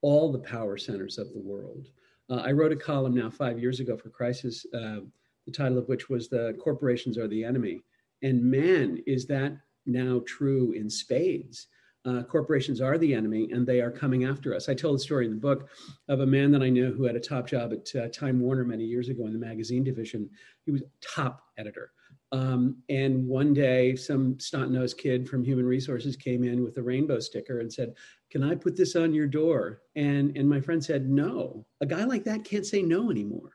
all 0.00 0.32
the 0.32 0.38
power 0.40 0.76
centers 0.76 1.18
of 1.18 1.32
the 1.32 1.40
world. 1.40 1.88
Uh, 2.28 2.42
I 2.44 2.52
wrote 2.52 2.72
a 2.72 2.76
column 2.76 3.14
now 3.14 3.30
five 3.30 3.58
years 3.58 3.78
ago 3.80 3.96
for 3.96 4.10
Crisis, 4.10 4.66
uh, 4.74 5.00
the 5.46 5.52
title 5.52 5.78
of 5.78 5.88
which 5.88 6.10
was 6.10 6.28
The 6.28 6.56
Corporations 6.60 7.16
Are 7.16 7.28
the 7.28 7.44
Enemy. 7.44 7.80
And 8.22 8.42
man, 8.42 9.00
is 9.06 9.26
that 9.26 9.56
now 9.86 10.22
true 10.26 10.72
in 10.72 10.90
spades 10.90 11.68
uh, 12.04 12.22
corporations 12.22 12.80
are 12.80 12.96
the 12.98 13.14
enemy 13.14 13.50
and 13.52 13.66
they 13.66 13.80
are 13.80 13.90
coming 13.90 14.24
after 14.24 14.54
us. 14.54 14.68
I 14.68 14.74
told 14.74 14.96
a 14.96 14.98
story 14.98 15.26
in 15.26 15.32
the 15.32 15.38
book 15.38 15.68
of 16.08 16.20
a 16.20 16.26
man 16.26 16.50
that 16.52 16.62
I 16.62 16.68
knew 16.68 16.92
who 16.92 17.04
had 17.04 17.16
a 17.16 17.20
top 17.20 17.46
job 17.46 17.72
at 17.72 18.00
uh, 18.00 18.08
Time 18.08 18.40
Warner 18.40 18.64
many 18.64 18.84
years 18.84 19.08
ago 19.08 19.26
in 19.26 19.32
the 19.32 19.38
magazine 19.38 19.84
division. 19.84 20.30
He 20.64 20.70
was 20.70 20.82
top 21.00 21.42
editor. 21.58 21.92
Um, 22.30 22.76
and 22.88 23.26
one 23.26 23.54
day, 23.54 23.96
some 23.96 24.38
snot 24.38 24.70
nosed 24.70 24.98
kid 24.98 25.28
from 25.28 25.42
Human 25.42 25.64
Resources 25.64 26.14
came 26.14 26.44
in 26.44 26.62
with 26.62 26.76
a 26.76 26.82
rainbow 26.82 27.20
sticker 27.20 27.60
and 27.60 27.72
said, 27.72 27.94
Can 28.30 28.42
I 28.42 28.54
put 28.54 28.76
this 28.76 28.96
on 28.96 29.14
your 29.14 29.26
door? 29.26 29.80
And, 29.96 30.36
and 30.36 30.48
my 30.48 30.60
friend 30.60 30.84
said, 30.84 31.08
No. 31.08 31.66
A 31.80 31.86
guy 31.86 32.04
like 32.04 32.24
that 32.24 32.44
can't 32.44 32.66
say 32.66 32.82
no 32.82 33.10
anymore. 33.10 33.52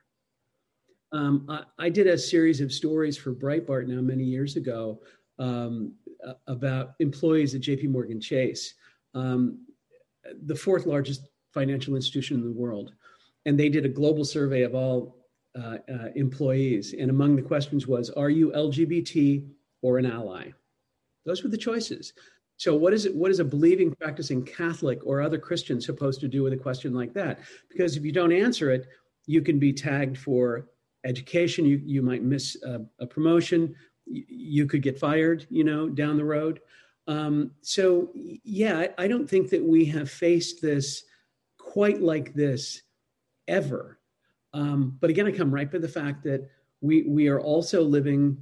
Um, 1.11 1.45
I, 1.47 1.85
I, 1.85 1.89
did 1.89 2.07
a 2.07 2.17
series 2.17 2.59
of 2.59 2.73
stories 2.73 3.15
for 3.15 3.35
Breitbart 3.35 3.87
now 3.87 4.01
many 4.01 4.23
years 4.23 4.55
ago 4.55 4.99
um, 5.39 5.93
about 6.47 6.93
employees 6.99 7.55
at 7.55 7.61
JP 7.61 7.89
Morgan 7.89 8.21
Chase, 8.21 8.73
um, 9.13 9.59
the 10.45 10.55
fourth 10.55 10.85
largest 10.85 11.27
financial 11.53 11.95
institution 11.95 12.37
in 12.37 12.43
the 12.43 12.51
world. 12.51 12.93
And 13.45 13.59
they 13.59 13.69
did 13.69 13.85
a 13.85 13.89
global 13.89 14.25
survey 14.25 14.61
of 14.63 14.73
all 14.73 15.17
uh, 15.55 15.77
uh, 15.91 16.07
employees. 16.15 16.93
And 16.97 17.09
among 17.09 17.35
the 17.35 17.41
questions 17.41 17.87
was, 17.87 18.09
are 18.11 18.29
you 18.29 18.51
LGBT 18.51 19.47
or 19.81 19.97
an 19.97 20.05
ally? 20.05 20.49
Those 21.25 21.43
were 21.43 21.49
the 21.49 21.57
choices. 21.57 22.13
So 22.57 22.75
what 22.75 22.93
is 22.93 23.05
it? 23.05 23.15
What 23.15 23.31
is 23.31 23.39
a 23.39 23.45
believing, 23.45 23.93
practicing 23.99 24.43
Catholic 24.43 24.99
or 25.05 25.21
other 25.21 25.37
Christian 25.37 25.81
supposed 25.81 26.21
to 26.21 26.27
do 26.27 26.43
with 26.43 26.53
a 26.53 26.57
question 26.57 26.93
like 26.93 27.13
that? 27.13 27.39
Because 27.69 27.97
if 27.97 28.03
you 28.03 28.11
don't 28.11 28.31
answer 28.31 28.71
it, 28.71 28.87
you 29.25 29.41
can 29.41 29.59
be 29.59 29.73
tagged 29.73 30.17
for 30.17 30.69
education. 31.03 31.65
You 31.65 31.81
you 31.83 32.01
might 32.01 32.23
miss 32.23 32.57
a, 32.63 32.81
a 32.99 33.07
promotion. 33.07 33.75
You, 34.05 34.65
could 34.65 34.81
get 34.81 34.99
fired. 34.99 35.45
You 35.49 35.63
know, 35.63 35.89
down 35.89 36.17
the 36.17 36.25
road. 36.25 36.59
Um, 37.07 37.51
so 37.61 38.09
yeah, 38.13 38.79
I, 38.79 39.03
I 39.03 39.07
don't 39.07 39.29
think 39.29 39.49
that 39.49 39.63
we 39.63 39.85
have 39.85 40.09
faced 40.09 40.61
this 40.61 41.03
quite 41.57 42.01
like 42.01 42.33
this 42.33 42.81
ever. 43.47 43.99
Um, 44.53 44.97
but 44.99 45.09
again, 45.09 45.27
I 45.27 45.31
come 45.31 45.53
right 45.53 45.71
by 45.71 45.79
the 45.79 45.87
fact 45.87 46.23
that 46.23 46.49
we 46.81 47.03
we 47.03 47.27
are 47.27 47.41
also 47.41 47.81
living 47.81 48.37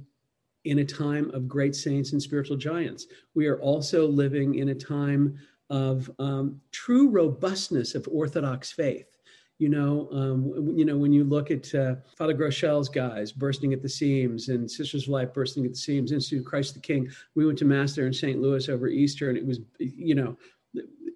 in 0.64 0.78
a 0.78 0.84
time 0.84 1.30
of 1.30 1.48
great 1.48 1.74
saints 1.74 2.12
and 2.12 2.22
spiritual 2.22 2.56
giants. 2.56 3.06
We 3.34 3.46
are 3.46 3.60
also 3.60 4.06
living 4.06 4.56
in 4.56 4.68
a 4.68 4.74
time 4.74 5.38
of 5.70 6.10
um, 6.18 6.60
true 6.70 7.08
robustness 7.08 7.94
of 7.94 8.08
Orthodox 8.10 8.70
faith. 8.70 9.11
You 9.62 9.68
know, 9.68 10.08
um, 10.10 10.76
you 10.76 10.84
know 10.84 10.98
when 10.98 11.12
you 11.12 11.22
look 11.22 11.52
at 11.52 11.72
uh, 11.72 11.94
Father 12.18 12.34
Groeschel's 12.34 12.88
guys 12.88 13.30
bursting 13.30 13.72
at 13.72 13.80
the 13.80 13.88
seams 13.88 14.48
and 14.48 14.68
Sisters 14.68 15.04
of 15.04 15.10
Life 15.10 15.32
bursting 15.32 15.64
at 15.64 15.70
the 15.70 15.78
seams, 15.78 16.10
Institute 16.10 16.40
of 16.40 16.50
Christ 16.50 16.74
the 16.74 16.80
King. 16.80 17.08
We 17.36 17.46
went 17.46 17.58
to 17.58 17.64
mass 17.64 17.94
there 17.94 18.08
in 18.08 18.12
St. 18.12 18.42
Louis 18.42 18.68
over 18.68 18.88
Easter, 18.88 19.28
and 19.28 19.38
it 19.38 19.46
was, 19.46 19.60
you 19.78 20.16
know, 20.16 20.36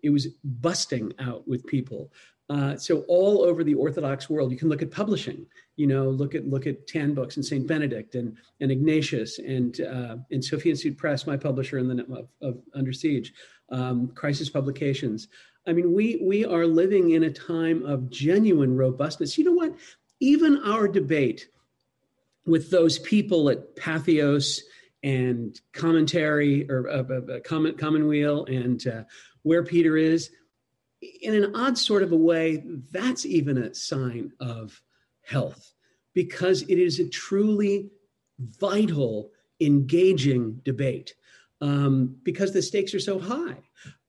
it 0.04 0.10
was 0.10 0.28
busting 0.44 1.12
out 1.18 1.42
with 1.48 1.66
people. 1.66 2.12
Uh, 2.48 2.76
so 2.76 3.00
all 3.08 3.42
over 3.42 3.64
the 3.64 3.74
Orthodox 3.74 4.30
world, 4.30 4.52
you 4.52 4.56
can 4.56 4.68
look 4.68 4.82
at 4.82 4.92
publishing. 4.92 5.44
You 5.74 5.88
know, 5.88 6.08
look 6.08 6.36
at 6.36 6.46
look 6.46 6.68
at 6.68 6.86
Tan 6.86 7.14
books 7.14 7.34
and 7.34 7.44
Saint 7.44 7.66
Benedict 7.66 8.14
and 8.14 8.36
and 8.60 8.70
Ignatius 8.70 9.40
and 9.40 9.80
uh, 9.80 10.18
and 10.30 10.44
Sophia 10.44 10.70
Institute 10.70 10.96
Press, 10.96 11.26
my 11.26 11.36
publisher 11.36 11.78
in 11.78 11.88
the 11.88 12.04
of, 12.14 12.28
of 12.40 12.62
Under 12.74 12.92
Siege, 12.92 13.32
um, 13.70 14.06
Crisis 14.14 14.48
Publications. 14.48 15.26
I 15.66 15.72
mean, 15.72 15.92
we 15.92 16.18
we 16.22 16.44
are 16.44 16.66
living 16.66 17.10
in 17.10 17.24
a 17.24 17.32
time 17.32 17.84
of 17.84 18.08
genuine 18.08 18.76
robustness. 18.76 19.36
You 19.36 19.44
know 19.44 19.52
what? 19.52 19.74
Even 20.20 20.60
our 20.64 20.86
debate 20.86 21.48
with 22.46 22.70
those 22.70 22.98
people 23.00 23.50
at 23.50 23.74
Patheos 23.74 24.60
and 25.02 25.60
commentary 25.72 26.68
or 26.70 26.88
uh, 26.88 27.02
uh, 27.02 27.40
comment 27.44 27.78
commonweal 27.78 28.44
and 28.46 28.86
uh, 28.86 29.02
where 29.42 29.64
Peter 29.64 29.96
is, 29.96 30.30
in 31.20 31.34
an 31.34 31.54
odd 31.54 31.76
sort 31.76 32.02
of 32.02 32.12
a 32.12 32.16
way, 32.16 32.62
that's 32.92 33.26
even 33.26 33.58
a 33.58 33.74
sign 33.74 34.32
of 34.40 34.80
health 35.22 35.74
because 36.14 36.62
it 36.62 36.78
is 36.78 36.98
a 36.98 37.08
truly 37.08 37.90
vital, 38.38 39.30
engaging 39.60 40.60
debate 40.64 41.14
um, 41.60 42.16
because 42.22 42.52
the 42.52 42.62
stakes 42.62 42.94
are 42.94 43.00
so 43.00 43.18
high. 43.18 43.56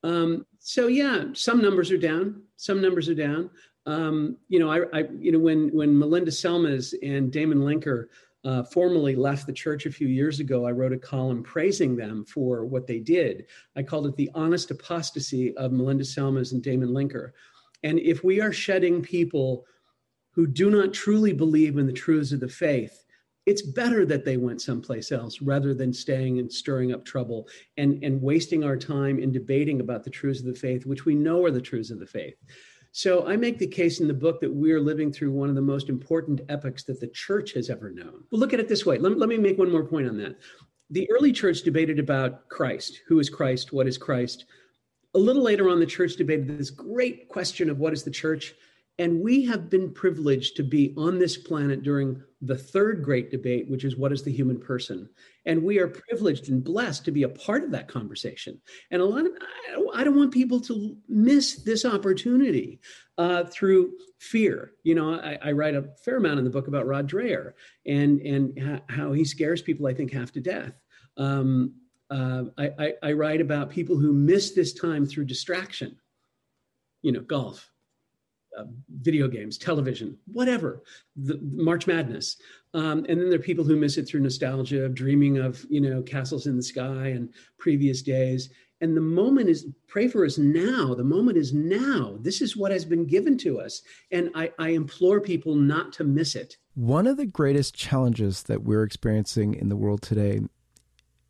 Um, 0.03 0.45
so 0.60 0.88
yeah, 0.88 1.25
some 1.33 1.62
numbers 1.62 1.91
are 1.91 1.97
down. 1.97 2.43
Some 2.55 2.81
numbers 2.81 3.10
are 3.10 3.15
down. 3.15 3.49
Um, 3.86 4.38
you 4.49 4.60
know, 4.60 4.69
I, 4.69 4.81
I, 4.93 5.05
you 5.17 5.31
know, 5.31 5.39
when 5.39 5.69
when 5.69 5.97
Melinda 5.97 6.31
Selmys 6.31 6.93
and 7.01 7.31
Damon 7.31 7.60
Linker 7.60 8.07
uh, 8.43 8.63
formally 8.63 9.15
left 9.15 9.47
the 9.47 9.53
church 9.53 9.86
a 9.86 9.91
few 9.91 10.07
years 10.07 10.39
ago, 10.39 10.65
I 10.65 10.71
wrote 10.71 10.93
a 10.93 10.97
column 10.97 11.41
praising 11.43 11.95
them 11.95 12.25
for 12.25 12.65
what 12.65 12.86
they 12.86 12.99
did. 12.99 13.45
I 13.75 13.83
called 13.83 14.07
it 14.07 14.15
the 14.15 14.29
honest 14.36 14.71
apostasy 14.71 15.55
of 15.57 15.71
Melinda 15.71 16.03
Selmys 16.03 16.51
and 16.51 16.62
Damon 16.62 16.89
Linker. 16.89 17.31
And 17.83 17.99
if 17.99 18.23
we 18.23 18.41
are 18.41 18.51
shedding 18.51 19.01
people 19.01 19.65
who 20.31 20.47
do 20.47 20.69
not 20.69 20.93
truly 20.93 21.33
believe 21.33 21.77
in 21.77 21.88
the 21.88 21.93
truths 21.93 22.31
of 22.31 22.39
the 22.39 22.47
faith, 22.47 23.05
it's 23.47 23.62
better 23.62 24.05
that 24.05 24.25
they 24.25 24.36
went 24.36 24.62
someplace 24.62 25.10
else 25.10 25.41
rather 25.41 25.73
than 25.73 25.93
staying 25.93 26.38
and 26.38 26.51
stirring 26.51 26.93
up 26.93 27.05
trouble 27.05 27.47
and, 27.77 28.03
and 28.03 28.21
wasting 28.21 28.65
our 28.65 28.75
time 28.75 29.19
in 29.19 29.31
debating 29.31 29.79
about 29.79 30.03
the 30.03 30.10
truths 30.10 30.41
of 30.41 30.45
the 30.45 30.53
faith, 30.53 30.86
which 30.86 31.05
we 31.05 31.15
know 31.15 31.45
are 31.45 31.49
the 31.49 31.62
truths 31.62 31.89
of 31.89 31.97
the 31.97 32.05
faith. 32.05 32.36
So 32.91 33.25
I 33.25 33.38
make 33.38 33.57
the 33.57 33.65
case 33.65 34.01
in 34.01 34.07
the 34.07 34.13
book 34.13 34.41
that 34.41 34.53
we're 34.53 34.81
living 34.81 35.13
through 35.13 35.31
one 35.31 35.47
of 35.47 35.55
the 35.55 35.62
most 35.62 35.88
important 35.88 36.41
epochs 36.49 36.83
that 36.86 36.99
the 36.99 37.07
church 37.07 37.53
has 37.53 37.69
ever 37.69 37.89
known. 37.89 38.25
Well, 38.31 38.39
look 38.41 38.53
at 38.53 38.60
it 38.60 38.67
this 38.67 38.86
way. 38.86 38.97
Let, 38.97 39.17
let 39.17 39.29
me 39.29 39.38
make 39.38 39.57
one 39.57 39.71
more 39.71 39.86
point 39.86 40.10
on 40.10 40.17
that. 40.17 40.36
The 40.89 41.10
early 41.10 41.31
church 41.31 41.62
debated 41.62 41.99
about 41.99 42.49
Christ. 42.49 43.01
Who 43.07 43.19
is 43.19 43.29
Christ? 43.29 43.71
What 43.71 43.88
is 43.88 43.97
Christ? 43.97 44.43
A 45.15 45.19
little 45.19 45.43
later 45.43 45.69
on, 45.69 45.79
the 45.79 45.86
church 45.86 46.17
debated 46.17 46.57
this 46.57 46.69
great 46.69 47.29
question 47.29 47.69
of 47.69 47.79
what 47.79 47.93
is 47.93 48.03
the 48.03 48.12
church? 48.12 48.55
And 48.99 49.21
we 49.21 49.45
have 49.45 49.69
been 49.69 49.93
privileged 49.93 50.55
to 50.57 50.63
be 50.63 50.93
on 50.97 51.19
this 51.19 51.38
planet 51.38 51.83
during 51.83 52.21
the 52.41 52.57
third 52.57 53.03
great 53.03 53.29
debate, 53.29 53.69
which 53.69 53.83
is 53.83 53.95
what 53.95 54.12
is 54.12 54.23
the 54.23 54.31
human 54.31 54.60
person? 54.60 55.07
And 55.45 55.63
we 55.63 55.77
are 55.79 55.88
privileged 55.88 56.49
and 56.49 56.63
blessed 56.63 57.05
to 57.05 57.12
be 57.12 57.23
a 57.23 57.29
part 57.29 57.63
of 57.63 57.71
that 57.71 57.88
conversation. 57.88 58.60
And 58.89 59.01
a 59.01 59.05
lot 59.05 59.25
of, 59.25 59.31
I 59.93 60.03
don't 60.03 60.17
want 60.17 60.33
people 60.33 60.60
to 60.62 60.97
miss 61.07 61.63
this 61.63 61.86
opportunity 61.86 62.79
uh, 63.19 63.43
through 63.45 63.93
fear. 64.19 64.73
You 64.83 64.95
know, 64.95 65.13
I, 65.13 65.38
I, 65.43 65.51
write 65.51 65.75
a 65.75 65.89
fair 66.03 66.17
amount 66.17 66.39
in 66.39 66.45
the 66.45 66.51
book 66.51 66.67
about 66.67 66.88
Rod 66.88 67.10
Dreher 67.10 67.53
and, 67.86 68.19
and 68.21 68.81
how 68.89 69.12
he 69.12 69.25
scares 69.25 69.62
people, 69.62 69.88
I 69.88 69.93
think, 69.93 70.12
half 70.12 70.31
to 70.33 70.41
death. 70.41 70.73
Um, 71.17 71.73
uh, 72.10 72.43
I, 72.57 72.71
I, 72.79 72.93
I 73.03 73.12
write 73.13 73.41
about 73.41 73.69
people 73.69 73.97
who 73.97 74.13
miss 74.13 74.51
this 74.51 74.73
time 74.73 75.05
through 75.05 75.25
distraction, 75.25 75.97
you 77.01 77.12
know, 77.12 77.21
golf, 77.21 77.69
uh, 78.58 78.63
video 79.02 79.28
games, 79.28 79.58
television, 79.58 80.17
whatever, 80.32 80.84
the, 81.15 81.39
March 81.41 81.88
Madness. 81.88 82.38
Um, 82.74 83.06
and 83.10 83.20
then 83.20 83.30
there 83.30 83.39
are 83.39 83.43
people 83.43 83.63
who 83.63 83.76
miss 83.76 83.98
it 83.98 84.08
through 84.08 84.22
nostalgia 84.22 84.89
dreaming 84.89 85.38
of, 85.38 85.65
you 85.70 85.82
know, 85.82 86.02
castles 86.02 86.48
in 86.48 86.58
the 86.58 86.63
sky 86.63 87.08
and 87.08 87.34
previous 87.58 88.02
days. 88.02 88.50
And 88.80 88.96
the 88.96 89.02
moment 89.02 89.50
is, 89.50 89.65
pray 89.88 90.08
for 90.08 90.24
us 90.24 90.38
now. 90.38 90.93
The 90.93 91.04
moment 91.04 91.38
is 91.38 91.54
now. 91.54 92.17
This 92.22 92.41
is 92.41 92.56
what 92.56 92.72
has 92.72 92.86
been 92.86 93.06
given 93.06 93.38
to 93.39 93.60
us. 93.60 93.82
And 94.12 94.30
I, 94.36 94.52
I 94.60 94.70
implore 94.70 95.20
people 95.20 95.56
not 95.56 95.93
to 95.93 96.04
miss 96.04 96.36
it. 96.36 96.58
One 96.76 97.08
of 97.08 97.17
the 97.17 97.26
greatest 97.26 97.74
challenges 97.74 98.43
that 98.43 98.63
we're 98.63 98.84
experiencing 98.84 99.56
in 99.56 99.70
the 99.70 99.76
world 99.76 100.04
today, 100.04 100.41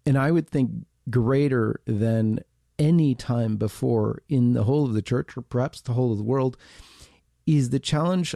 and 0.06 0.18
I 0.18 0.32
would 0.32 0.50
think 0.50 0.72
greater 1.10 1.80
than 1.86 2.42
any 2.80 3.16
time 3.16 3.56
before 3.56 4.22
in 4.28 4.54
the 4.54 4.64
whole 4.64 4.86
of 4.86 4.94
the 4.94 5.02
church 5.02 5.38
or 5.38 5.42
perhaps 5.42 5.82
the 5.82 5.94
whole 5.94 6.12
of 6.12 6.18
the 6.18 6.24
world, 6.24 6.58
is 7.48 7.72
the 7.72 7.80
challenge 7.80 8.36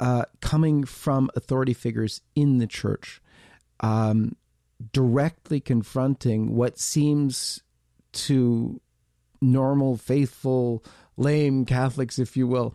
uh, 0.00 0.24
coming 0.40 0.84
from 0.84 1.30
authority 1.36 1.74
figures 1.74 2.22
in 2.34 2.58
the 2.58 2.66
church, 2.66 3.20
um, 3.80 4.36
directly 4.92 5.60
confronting 5.60 6.54
what 6.54 6.78
seems 6.78 7.62
to 8.12 8.80
normal, 9.40 9.96
faithful, 9.96 10.82
lame 11.16 11.64
Catholics, 11.64 12.18
if 12.18 12.36
you 12.36 12.46
will, 12.46 12.74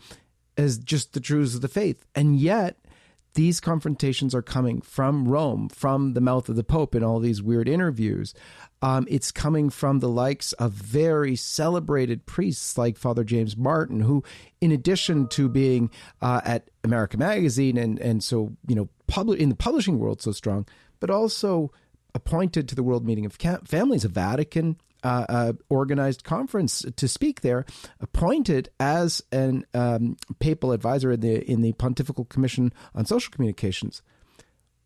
as 0.57 0.77
just 0.77 1.13
the 1.13 1.19
truths 1.19 1.55
of 1.55 1.61
the 1.61 1.67
faith. 1.67 2.05
And 2.13 2.37
yet, 2.37 2.77
these 3.39 3.61
confrontations 3.61 4.35
are 4.35 4.41
coming 4.41 4.81
from 4.81 5.25
Rome, 5.25 5.69
from 5.69 6.11
the 6.11 6.19
mouth 6.19 6.49
of 6.49 6.57
the 6.57 6.63
Pope 6.63 6.93
in 6.93 7.05
all 7.05 7.21
these 7.21 7.41
weird 7.41 7.69
interviews. 7.69 8.33
Um, 8.81 9.07
it's 9.09 9.31
coming 9.31 9.69
from 9.69 9.99
the 9.99 10.09
likes 10.09 10.51
of 10.53 10.73
very 10.73 11.37
celebrated 11.37 12.25
priests 12.25 12.77
like 12.77 12.97
Father 12.97 13.23
James 13.23 13.55
Martin, 13.55 14.01
who, 14.01 14.25
in 14.59 14.73
addition 14.73 15.29
to 15.29 15.47
being 15.47 15.89
uh, 16.21 16.41
at 16.43 16.69
America 16.83 17.17
Magazine 17.17 17.77
and 17.77 17.97
and 17.99 18.21
so 18.21 18.57
you 18.67 18.75
know 18.75 18.89
public 19.07 19.39
in 19.39 19.47
the 19.47 19.55
publishing 19.55 19.99
world 19.99 20.21
so 20.21 20.33
strong, 20.33 20.67
but 20.99 21.09
also 21.09 21.71
appointed 22.13 22.67
to 22.67 22.75
the 22.75 22.83
World 22.83 23.05
Meeting 23.05 23.25
of 23.25 23.37
Families, 23.63 24.03
a 24.03 24.09
Vatican 24.09 24.75
uh, 25.03 25.25
uh, 25.29 25.53
organized 25.69 26.23
conference 26.23 26.85
to 26.95 27.07
speak 27.07 27.41
there, 27.41 27.65
appointed 27.99 28.69
as 28.79 29.21
an 29.31 29.65
um, 29.73 30.17
papal 30.39 30.71
advisor 30.71 31.11
in 31.11 31.19
the 31.21 31.49
in 31.49 31.61
the 31.61 31.73
Pontifical 31.73 32.25
Commission 32.25 32.73
on 32.93 33.05
Social 33.05 33.31
Communications. 33.31 34.01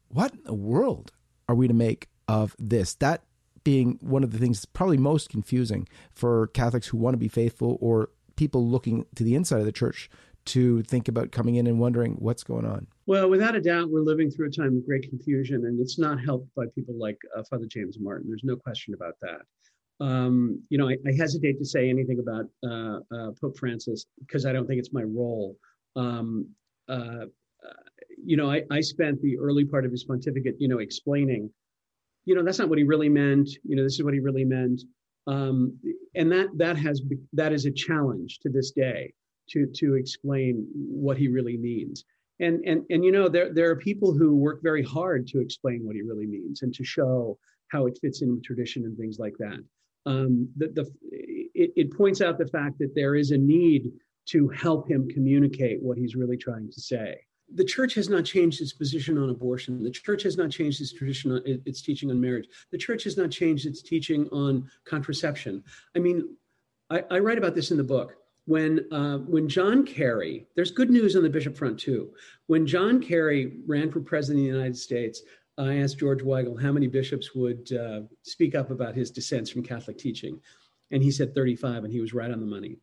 What 0.09 0.33
in 0.33 0.43
the 0.43 0.53
world 0.53 1.11
are 1.47 1.55
we 1.55 1.67
to 1.67 1.73
make 1.73 2.09
of 2.27 2.55
this? 2.59 2.95
That 2.95 3.23
being 3.63 3.97
one 4.01 4.23
of 4.23 4.31
the 4.31 4.37
things 4.37 4.65
probably 4.65 4.97
most 4.97 5.29
confusing 5.29 5.87
for 6.11 6.47
Catholics 6.47 6.87
who 6.87 6.97
want 6.97 7.13
to 7.13 7.17
be 7.17 7.27
faithful 7.27 7.77
or 7.81 8.09
people 8.35 8.67
looking 8.67 9.05
to 9.15 9.23
the 9.23 9.35
inside 9.35 9.59
of 9.59 9.65
the 9.65 9.71
church 9.71 10.09
to 10.45 10.81
think 10.83 11.07
about 11.07 11.31
coming 11.31 11.55
in 11.55 11.67
and 11.67 11.79
wondering 11.79 12.15
what's 12.15 12.43
going 12.43 12.65
on. 12.65 12.87
Well, 13.05 13.29
without 13.29 13.55
a 13.55 13.61
doubt, 13.61 13.89
we're 13.89 14.01
living 14.01 14.29
through 14.29 14.47
a 14.47 14.51
time 14.51 14.77
of 14.77 14.85
great 14.85 15.09
confusion, 15.09 15.65
and 15.65 15.79
it's 15.79 15.97
not 15.97 16.19
helped 16.19 16.53
by 16.55 16.65
people 16.75 16.95
like 16.97 17.17
uh, 17.35 17.43
Father 17.49 17.65
James 17.65 17.97
Martin. 17.99 18.27
There's 18.27 18.43
no 18.43 18.55
question 18.55 18.93
about 18.93 19.15
that. 19.21 19.41
Um, 19.99 20.61
you 20.69 20.77
know, 20.77 20.89
I, 20.89 20.97
I, 21.07 21.13
hesitate 21.17 21.59
to 21.59 21.65
say 21.65 21.89
anything 21.89 22.19
about 22.19 22.45
uh, 22.67 22.99
uh, 23.15 23.31
Pope 23.39 23.57
Francis 23.57 24.05
because 24.19 24.45
I 24.45 24.51
don't 24.51 24.65
think 24.65 24.79
it's 24.79 24.91
my 24.91 25.03
role. 25.03 25.55
Um, 25.95 26.47
uh, 26.89 27.25
you 28.25 28.37
know, 28.37 28.49
I, 28.49 28.63
I, 28.71 28.81
spent 28.81 29.21
the 29.21 29.37
early 29.37 29.65
part 29.65 29.85
of 29.85 29.91
his 29.91 30.03
pontificate, 30.03 30.55
you 30.59 30.67
know, 30.67 30.79
explaining, 30.79 31.49
you 32.25 32.35
know, 32.35 32.43
that's 32.43 32.59
not 32.59 32.69
what 32.69 32.77
he 32.77 32.83
really 32.83 33.09
meant. 33.09 33.49
You 33.63 33.75
know, 33.75 33.83
this 33.83 33.93
is 33.93 34.03
what 34.03 34.13
he 34.13 34.19
really 34.19 34.45
meant, 34.45 34.81
um, 35.27 35.77
and 36.15 36.31
that 36.31 36.47
that 36.57 36.77
has 36.77 37.01
that 37.33 37.51
is 37.51 37.65
a 37.65 37.71
challenge 37.71 38.39
to 38.39 38.49
this 38.49 38.71
day 38.71 39.13
to 39.49 39.67
to 39.75 39.95
explain 39.95 40.67
what 40.73 41.17
he 41.17 41.27
really 41.27 41.57
means. 41.57 42.05
And 42.39 42.63
and 42.65 42.83
and 42.89 43.03
you 43.03 43.11
know, 43.11 43.27
there 43.27 43.53
there 43.53 43.69
are 43.69 43.75
people 43.75 44.13
who 44.13 44.35
work 44.35 44.61
very 44.63 44.83
hard 44.83 45.27
to 45.27 45.39
explain 45.39 45.81
what 45.83 45.95
he 45.95 46.01
really 46.01 46.27
means 46.27 46.61
and 46.61 46.73
to 46.73 46.83
show 46.83 47.37
how 47.69 47.87
it 47.87 47.97
fits 48.01 48.21
in 48.21 48.31
with 48.31 48.43
tradition 48.43 48.85
and 48.85 48.97
things 48.97 49.17
like 49.19 49.35
that. 49.39 49.59
Um, 50.05 50.49
the, 50.57 50.67
the 50.67 50.91
it, 51.11 51.71
it 51.75 51.97
points 51.97 52.21
out 52.21 52.37
the 52.37 52.47
fact 52.47 52.79
that 52.79 52.93
there 52.95 53.15
is 53.15 53.31
a 53.31 53.37
need 53.37 53.91
to 54.25 54.47
help 54.49 54.89
him 54.89 55.07
communicate 55.09 55.81
what 55.81 55.97
he's 55.97 56.15
really 56.15 56.37
trying 56.37 56.71
to 56.71 56.81
say. 56.81 57.19
The 57.55 57.65
church 57.65 57.93
has 57.95 58.09
not 58.09 58.25
changed 58.25 58.61
its 58.61 58.73
position 58.73 59.17
on 59.17 59.29
abortion. 59.29 59.83
The 59.83 59.91
church 59.91 60.23
has 60.23 60.37
not 60.37 60.49
changed 60.49 60.81
its 60.81 60.93
tradition, 60.93 61.33
on, 61.33 61.41
its 61.45 61.81
teaching 61.81 62.09
on 62.09 62.19
marriage. 62.19 62.47
The 62.71 62.77
church 62.77 63.03
has 63.03 63.17
not 63.17 63.31
changed 63.31 63.65
its 63.65 63.81
teaching 63.81 64.27
on 64.29 64.69
contraception. 64.85 65.63
I 65.95 65.99
mean, 65.99 66.35
I, 66.89 67.03
I 67.11 67.19
write 67.19 67.37
about 67.37 67.53
this 67.53 67.71
in 67.71 67.77
the 67.77 67.83
book. 67.83 68.15
When 68.45 68.85
uh, 68.91 69.19
when 69.19 69.47
John 69.47 69.85
Kerry, 69.85 70.47
there's 70.55 70.71
good 70.71 70.89
news 70.89 71.15
on 71.15 71.23
the 71.23 71.29
bishop 71.29 71.55
front 71.55 71.79
too. 71.79 72.11
When 72.47 72.67
John 72.67 73.01
Kerry 73.01 73.59
ran 73.65 73.89
for 73.89 74.01
president 74.01 74.45
of 74.45 74.51
the 74.51 74.57
United 74.57 74.77
States, 74.77 75.21
I 75.57 75.77
asked 75.77 75.99
George 75.99 76.21
Weigel 76.21 76.59
how 76.59 76.71
many 76.71 76.87
bishops 76.87 77.35
would 77.35 77.71
uh, 77.73 78.01
speak 78.23 78.55
up 78.55 78.71
about 78.71 78.95
his 78.95 79.11
dissents 79.11 79.49
from 79.49 79.63
Catholic 79.63 79.97
teaching, 79.97 80.39
and 80.91 81.03
he 81.03 81.11
said 81.11 81.35
35, 81.35 81.83
and 81.83 81.93
he 81.93 82.01
was 82.01 82.13
right 82.13 82.31
on 82.31 82.39
the 82.39 82.45
money. 82.45 82.77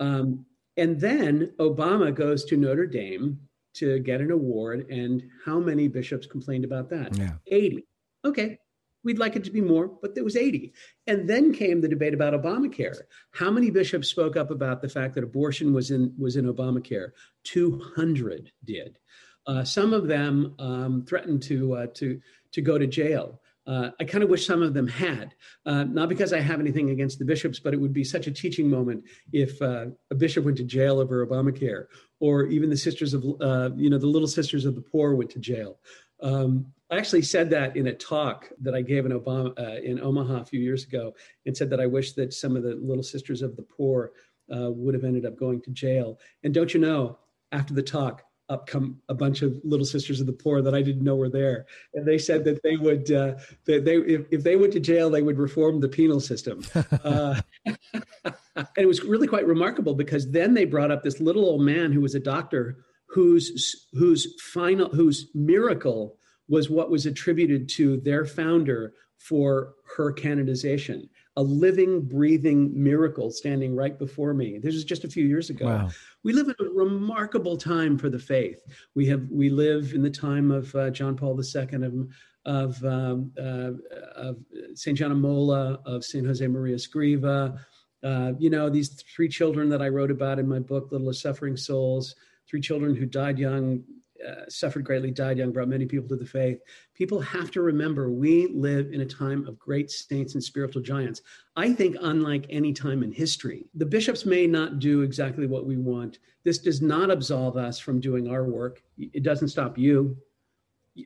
Um, 0.00 0.44
and 0.76 1.00
then 1.00 1.52
Obama 1.58 2.14
goes 2.14 2.44
to 2.46 2.56
Notre 2.56 2.86
Dame 2.86 3.38
to 3.74 3.98
get 4.00 4.20
an 4.20 4.30
award. 4.30 4.90
And 4.90 5.22
how 5.44 5.58
many 5.58 5.88
bishops 5.88 6.26
complained 6.26 6.64
about 6.64 6.90
that? 6.90 7.16
Yeah. 7.16 7.34
80. 7.46 7.86
Okay. 8.24 8.58
We'd 9.04 9.18
like 9.18 9.34
it 9.34 9.42
to 9.44 9.50
be 9.50 9.60
more, 9.60 9.88
but 9.88 10.14
there 10.14 10.22
was 10.22 10.36
80. 10.36 10.72
And 11.08 11.28
then 11.28 11.52
came 11.52 11.80
the 11.80 11.88
debate 11.88 12.14
about 12.14 12.34
Obamacare. 12.34 12.96
How 13.32 13.50
many 13.50 13.68
bishops 13.68 14.08
spoke 14.08 14.36
up 14.36 14.50
about 14.50 14.80
the 14.80 14.88
fact 14.88 15.14
that 15.14 15.24
abortion 15.24 15.72
was 15.72 15.90
in 15.90 16.14
was 16.16 16.36
in 16.36 16.44
Obamacare? 16.44 17.10
200 17.42 18.52
did. 18.64 18.98
Uh, 19.46 19.64
some 19.64 19.92
of 19.92 20.06
them 20.06 20.54
um, 20.58 21.04
threatened 21.04 21.42
to 21.42 21.74
uh, 21.74 21.86
to 21.94 22.20
to 22.52 22.60
go 22.60 22.78
to 22.78 22.86
jail. 22.86 23.40
Uh, 23.64 23.90
I 24.00 24.04
kind 24.04 24.24
of 24.24 24.30
wish 24.30 24.44
some 24.44 24.60
of 24.60 24.74
them 24.74 24.88
had, 24.88 25.36
uh, 25.66 25.84
not 25.84 26.08
because 26.08 26.32
I 26.32 26.40
have 26.40 26.58
anything 26.58 26.90
against 26.90 27.20
the 27.20 27.24
bishops, 27.24 27.60
but 27.60 27.72
it 27.72 27.76
would 27.80 27.92
be 27.92 28.02
such 28.02 28.26
a 28.26 28.32
teaching 28.32 28.68
moment 28.68 29.04
if 29.32 29.62
uh, 29.62 29.86
a 30.10 30.16
bishop 30.16 30.44
went 30.44 30.56
to 30.56 30.64
jail 30.64 30.98
over 30.98 31.24
Obamacare, 31.24 31.86
or 32.18 32.46
even 32.46 32.70
the 32.70 32.76
sisters 32.76 33.14
of, 33.14 33.24
uh, 33.40 33.70
you 33.76 33.88
know, 33.88 33.98
the 33.98 34.06
Little 34.08 34.26
Sisters 34.26 34.64
of 34.64 34.74
the 34.74 34.80
Poor 34.80 35.14
went 35.14 35.30
to 35.30 35.38
jail. 35.38 35.78
Um, 36.20 36.72
I 36.90 36.96
actually 36.96 37.22
said 37.22 37.50
that 37.50 37.76
in 37.76 37.86
a 37.86 37.94
talk 37.94 38.50
that 38.62 38.74
I 38.74 38.82
gave 38.82 39.06
in, 39.06 39.12
Obama, 39.12 39.80
in 39.80 40.00
Omaha 40.00 40.40
a 40.40 40.44
few 40.44 40.60
years 40.60 40.82
ago, 40.84 41.14
and 41.46 41.56
said 41.56 41.70
that 41.70 41.80
I 41.80 41.86
wish 41.86 42.14
that 42.14 42.34
some 42.34 42.56
of 42.56 42.64
the 42.64 42.74
Little 42.74 43.04
Sisters 43.04 43.42
of 43.42 43.54
the 43.54 43.62
Poor 43.62 44.10
would 44.48 44.94
have 44.94 45.04
ended 45.04 45.24
up 45.24 45.38
going 45.38 45.62
to 45.62 45.70
jail. 45.70 46.18
And 46.42 46.52
don't 46.52 46.74
you 46.74 46.80
know, 46.80 47.18
after 47.52 47.74
the 47.74 47.82
talk, 47.82 48.24
up 48.52 48.66
come 48.66 49.00
a 49.08 49.14
bunch 49.14 49.42
of 49.42 49.58
little 49.64 49.86
sisters 49.86 50.20
of 50.20 50.26
the 50.26 50.32
poor 50.32 50.62
that 50.62 50.74
I 50.74 50.82
didn't 50.82 51.02
know 51.02 51.16
were 51.16 51.28
there, 51.28 51.66
and 51.94 52.06
they 52.06 52.18
said 52.18 52.44
that 52.44 52.62
they 52.62 52.76
would 52.76 53.10
uh, 53.10 53.34
that 53.64 53.84
they 53.84 53.96
if, 53.96 54.26
if 54.30 54.42
they 54.42 54.56
went 54.56 54.72
to 54.74 54.80
jail 54.80 55.10
they 55.10 55.22
would 55.22 55.38
reform 55.38 55.80
the 55.80 55.88
penal 55.88 56.20
system. 56.20 56.64
Uh, 57.04 57.40
and 57.64 58.34
it 58.76 58.86
was 58.86 59.02
really 59.02 59.26
quite 59.26 59.46
remarkable 59.46 59.94
because 59.94 60.30
then 60.30 60.54
they 60.54 60.64
brought 60.64 60.90
up 60.90 61.02
this 61.02 61.20
little 61.20 61.44
old 61.44 61.62
man 61.62 61.90
who 61.90 62.00
was 62.00 62.14
a 62.14 62.20
doctor 62.20 62.76
whose 63.06 63.86
whose 63.92 64.40
final 64.40 64.88
whose 64.90 65.30
miracle 65.34 66.16
was 66.48 66.68
what 66.68 66.90
was 66.90 67.06
attributed 67.06 67.68
to 67.68 67.98
their 68.00 68.24
founder 68.24 68.92
for 69.18 69.74
her 69.96 70.12
canonization 70.12 71.08
a 71.36 71.42
living, 71.42 72.02
breathing 72.02 72.70
miracle 72.74 73.30
standing 73.30 73.74
right 73.74 73.98
before 73.98 74.34
me. 74.34 74.58
This 74.58 74.74
was 74.74 74.84
just 74.84 75.04
a 75.04 75.08
few 75.08 75.24
years 75.24 75.50
ago. 75.50 75.66
Wow. 75.66 75.88
We 76.22 76.32
live 76.32 76.48
in 76.48 76.66
a 76.66 76.70
remarkable 76.70 77.56
time 77.56 77.96
for 77.96 78.10
the 78.10 78.18
faith. 78.18 78.60
We 78.94 79.06
have 79.06 79.26
we 79.30 79.48
live 79.48 79.94
in 79.94 80.02
the 80.02 80.10
time 80.10 80.50
of 80.50 80.74
uh, 80.74 80.90
John 80.90 81.16
Paul 81.16 81.40
II 81.40 81.84
of 81.84 82.08
of, 82.44 82.84
um, 82.84 83.30
uh, 83.38 83.70
of 84.16 84.36
Saint 84.74 84.98
Gianna 84.98 85.14
Molla, 85.14 85.80
of 85.86 86.04
Saint 86.04 86.26
Jose 86.26 86.46
Maria 86.46 86.74
Escriva. 86.74 87.58
Uh, 88.02 88.32
you 88.38 88.50
know 88.50 88.68
these 88.68 89.00
three 89.14 89.28
children 89.28 89.68
that 89.70 89.80
I 89.80 89.88
wrote 89.88 90.10
about 90.10 90.38
in 90.38 90.48
my 90.48 90.58
book, 90.58 90.88
Little 90.90 91.12
Suffering 91.12 91.56
Souls. 91.56 92.14
Three 92.48 92.60
children 92.60 92.94
who 92.94 93.06
died 93.06 93.38
young, 93.38 93.84
uh, 94.26 94.48
suffered 94.48 94.84
greatly, 94.84 95.10
died 95.10 95.38
young, 95.38 95.52
brought 95.52 95.68
many 95.68 95.86
people 95.86 96.08
to 96.08 96.16
the 96.16 96.24
faith. 96.24 96.60
People 96.94 97.20
have 97.20 97.50
to 97.50 97.62
remember 97.62 98.10
we 98.10 98.46
live 98.48 98.92
in 98.92 99.00
a 99.00 99.06
time 99.06 99.46
of 99.46 99.58
great 99.58 99.90
saints 99.90 100.34
and 100.34 100.42
spiritual 100.42 100.82
giants. 100.82 101.22
I 101.56 101.72
think, 101.72 101.96
unlike 102.00 102.46
any 102.50 102.72
time 102.72 103.02
in 103.02 103.12
history, 103.12 103.66
the 103.74 103.86
bishops 103.86 104.24
may 104.24 104.46
not 104.46 104.78
do 104.78 105.02
exactly 105.02 105.46
what 105.46 105.66
we 105.66 105.76
want. 105.76 106.18
This 106.44 106.58
does 106.58 106.82
not 106.82 107.10
absolve 107.10 107.56
us 107.56 107.78
from 107.78 108.00
doing 108.00 108.28
our 108.28 108.44
work, 108.44 108.82
it 108.98 109.22
doesn't 109.22 109.48
stop 109.48 109.78
you. 109.78 110.16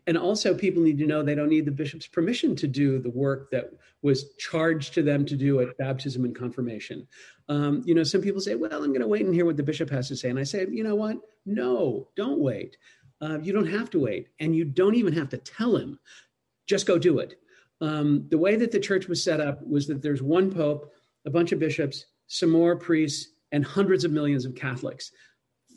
And 0.08 0.18
also, 0.18 0.52
people 0.52 0.82
need 0.82 0.98
to 0.98 1.06
know 1.06 1.22
they 1.22 1.36
don't 1.36 1.48
need 1.48 1.64
the 1.64 1.70
bishop's 1.70 2.08
permission 2.08 2.56
to 2.56 2.66
do 2.66 2.98
the 2.98 3.10
work 3.10 3.52
that 3.52 3.70
was 4.02 4.34
charged 4.34 4.94
to 4.94 5.02
them 5.02 5.24
to 5.26 5.36
do 5.36 5.60
at 5.60 5.78
baptism 5.78 6.24
and 6.24 6.34
confirmation. 6.34 7.06
Um, 7.48 7.82
you 7.86 7.94
know, 7.94 8.02
some 8.02 8.20
people 8.20 8.40
say, 8.40 8.56
well, 8.56 8.72
I'm 8.72 8.88
going 8.88 9.00
to 9.00 9.06
wait 9.06 9.24
and 9.24 9.34
hear 9.34 9.44
what 9.44 9.56
the 9.56 9.62
bishop 9.62 9.88
has 9.90 10.08
to 10.08 10.16
say. 10.16 10.28
And 10.28 10.40
I 10.40 10.42
say, 10.42 10.66
you 10.68 10.82
know 10.82 10.96
what? 10.96 11.18
No, 11.44 12.08
don't 12.16 12.40
wait. 12.40 12.76
Uh, 13.20 13.38
you 13.40 13.52
don't 13.52 13.70
have 13.70 13.90
to 13.90 14.00
wait, 14.00 14.28
and 14.40 14.54
you 14.54 14.64
don't 14.64 14.94
even 14.94 15.12
have 15.12 15.28
to 15.30 15.38
tell 15.38 15.76
him. 15.76 15.98
Just 16.66 16.86
go 16.86 16.98
do 16.98 17.18
it. 17.18 17.38
Um, 17.80 18.26
the 18.30 18.38
way 18.38 18.56
that 18.56 18.72
the 18.72 18.80
church 18.80 19.08
was 19.08 19.22
set 19.22 19.40
up 19.40 19.66
was 19.66 19.86
that 19.86 20.02
there's 20.02 20.22
one 20.22 20.52
pope, 20.52 20.92
a 21.24 21.30
bunch 21.30 21.52
of 21.52 21.58
bishops, 21.58 22.06
some 22.26 22.50
more 22.50 22.76
priests, 22.76 23.32
and 23.52 23.64
hundreds 23.64 24.04
of 24.04 24.10
millions 24.10 24.44
of 24.44 24.54
Catholics. 24.54 25.12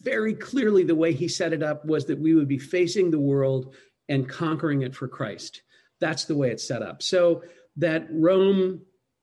Very 0.02 0.34
clearly, 0.34 0.84
the 0.84 0.96
way 0.96 1.14
he 1.14 1.28
set 1.28 1.54
it 1.54 1.64
up 1.64 1.86
was 1.86 2.06
that 2.06 2.20
we 2.20 2.34
would 2.34 2.48
be 2.48 2.58
facing 2.58 3.12
the 3.12 3.20
world 3.20 3.74
and 4.08 4.28
conquering 4.28 4.82
it 4.82 4.96
for 4.96 5.08
Christ. 5.08 5.62
That's 6.00 6.26
the 6.26 6.36
way 6.36 6.50
it's 6.50 6.68
set 6.68 6.82
up. 6.82 7.02
So 7.02 7.44
that 7.78 8.08
Rome 8.10 8.82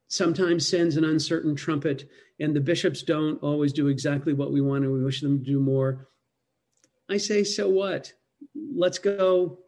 sometimes 0.08 0.68
sends 0.68 0.96
an 0.96 1.04
uncertain 1.04 1.56
trumpet, 1.56 2.08
and 2.38 2.54
the 2.54 2.60
bishops 2.60 3.02
don't 3.02 3.42
always 3.42 3.72
do 3.72 3.88
exactly 3.88 4.32
what 4.32 4.52
we 4.52 4.60
want, 4.60 4.84
and 4.84 4.92
we 4.92 5.02
wish 5.02 5.20
them 5.20 5.38
to 5.38 5.44
do 5.44 5.60
more. 5.60 6.08
I 7.08 7.18
say, 7.18 7.44
so 7.44 7.68
what? 7.68 8.12
Let's 8.54 8.98
go. 8.98 9.58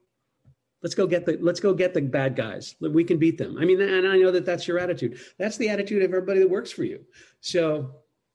Let's 0.83 0.95
go 0.95 1.07
get 1.07 1.27
the 1.27 1.39
let's 1.41 1.61
go 1.61 1.75
get 1.75 1.95
the 1.95 2.01
bad 2.01 2.37
guys. 2.37 2.77
We 2.81 3.03
can 3.03 3.19
beat 3.19 3.39
them. 3.39 3.57
I 3.59 3.65
mean, 3.65 3.81
and 3.81 4.07
I 4.07 4.17
know 4.17 4.31
that 4.31 4.47
that's 4.47 4.69
your 4.69 4.79
attitude. 4.79 5.19
That's 5.39 5.57
the 5.57 5.71
attitude 5.71 6.03
of 6.03 6.11
everybody 6.11 6.39
that 6.41 6.51
works 6.51 6.71
for 6.71 6.85
you. 6.85 7.01
So, 7.41 7.95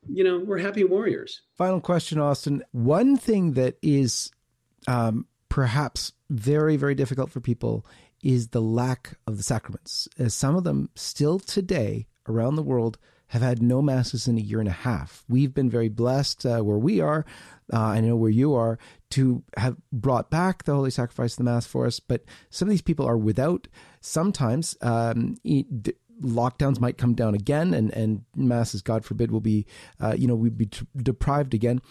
you 0.09 0.25
know, 0.25 0.39
we're 0.39 0.57
happy 0.57 0.83
warriors. 0.83 1.41
Final 1.55 1.79
question, 1.79 2.19
Austin. 2.19 2.61
One 2.71 3.15
thing 3.15 3.53
that 3.53 3.77
is 3.81 4.29
um, 4.87 5.25
perhaps 5.47 6.11
very 6.29 6.75
very 6.75 6.95
difficult 6.95 7.29
for 7.31 7.39
people 7.39 7.85
is 8.21 8.49
the 8.49 8.61
lack 8.61 9.17
of 9.27 9.37
the 9.37 9.43
sacraments. 9.43 10.09
As 10.17 10.33
some 10.33 10.55
of 10.55 10.63
them 10.63 10.89
still 10.95 11.39
today 11.39 12.07
around 12.27 12.55
the 12.55 12.63
world 12.63 12.97
have 13.33 13.41
had 13.41 13.61
no 13.61 13.81
masses 13.81 14.27
in 14.27 14.37
a 14.37 14.41
year 14.41 14.59
and 14.59 14.69
a 14.69 14.71
half. 14.71 15.25
We've 15.27 15.53
been 15.53 15.69
very 15.69 15.89
blessed 15.89 16.45
uh, 16.45 16.61
where 16.61 16.77
we 16.77 17.01
are 17.01 17.25
uh, 17.71 17.79
I 17.79 18.01
know 18.01 18.15
where 18.15 18.29
you 18.29 18.55
are, 18.55 18.77
to 19.11 19.43
have 19.57 19.77
brought 19.91 20.29
back 20.29 20.63
the 20.63 20.73
Holy 20.73 20.91
Sacrifice 20.91 21.33
of 21.33 21.37
the 21.37 21.43
Mass 21.43 21.65
for 21.65 21.85
us. 21.85 21.99
But 21.99 22.23
some 22.49 22.67
of 22.67 22.71
these 22.71 22.81
people 22.81 23.05
are 23.05 23.17
without. 23.17 23.67
Sometimes 24.01 24.75
um, 24.81 25.37
lockdowns 26.21 26.79
might 26.79 26.97
come 26.97 27.13
down 27.13 27.35
again, 27.35 27.73
and 27.73 27.91
and 27.93 28.23
masses, 28.35 28.81
God 28.81 29.05
forbid, 29.05 29.31
will 29.31 29.41
be, 29.41 29.65
uh, 29.99 30.15
you 30.17 30.27
know, 30.27 30.35
we'd 30.35 30.57
be 30.57 30.67
t- 30.67 30.87
deprived 30.97 31.53
again. 31.53 31.81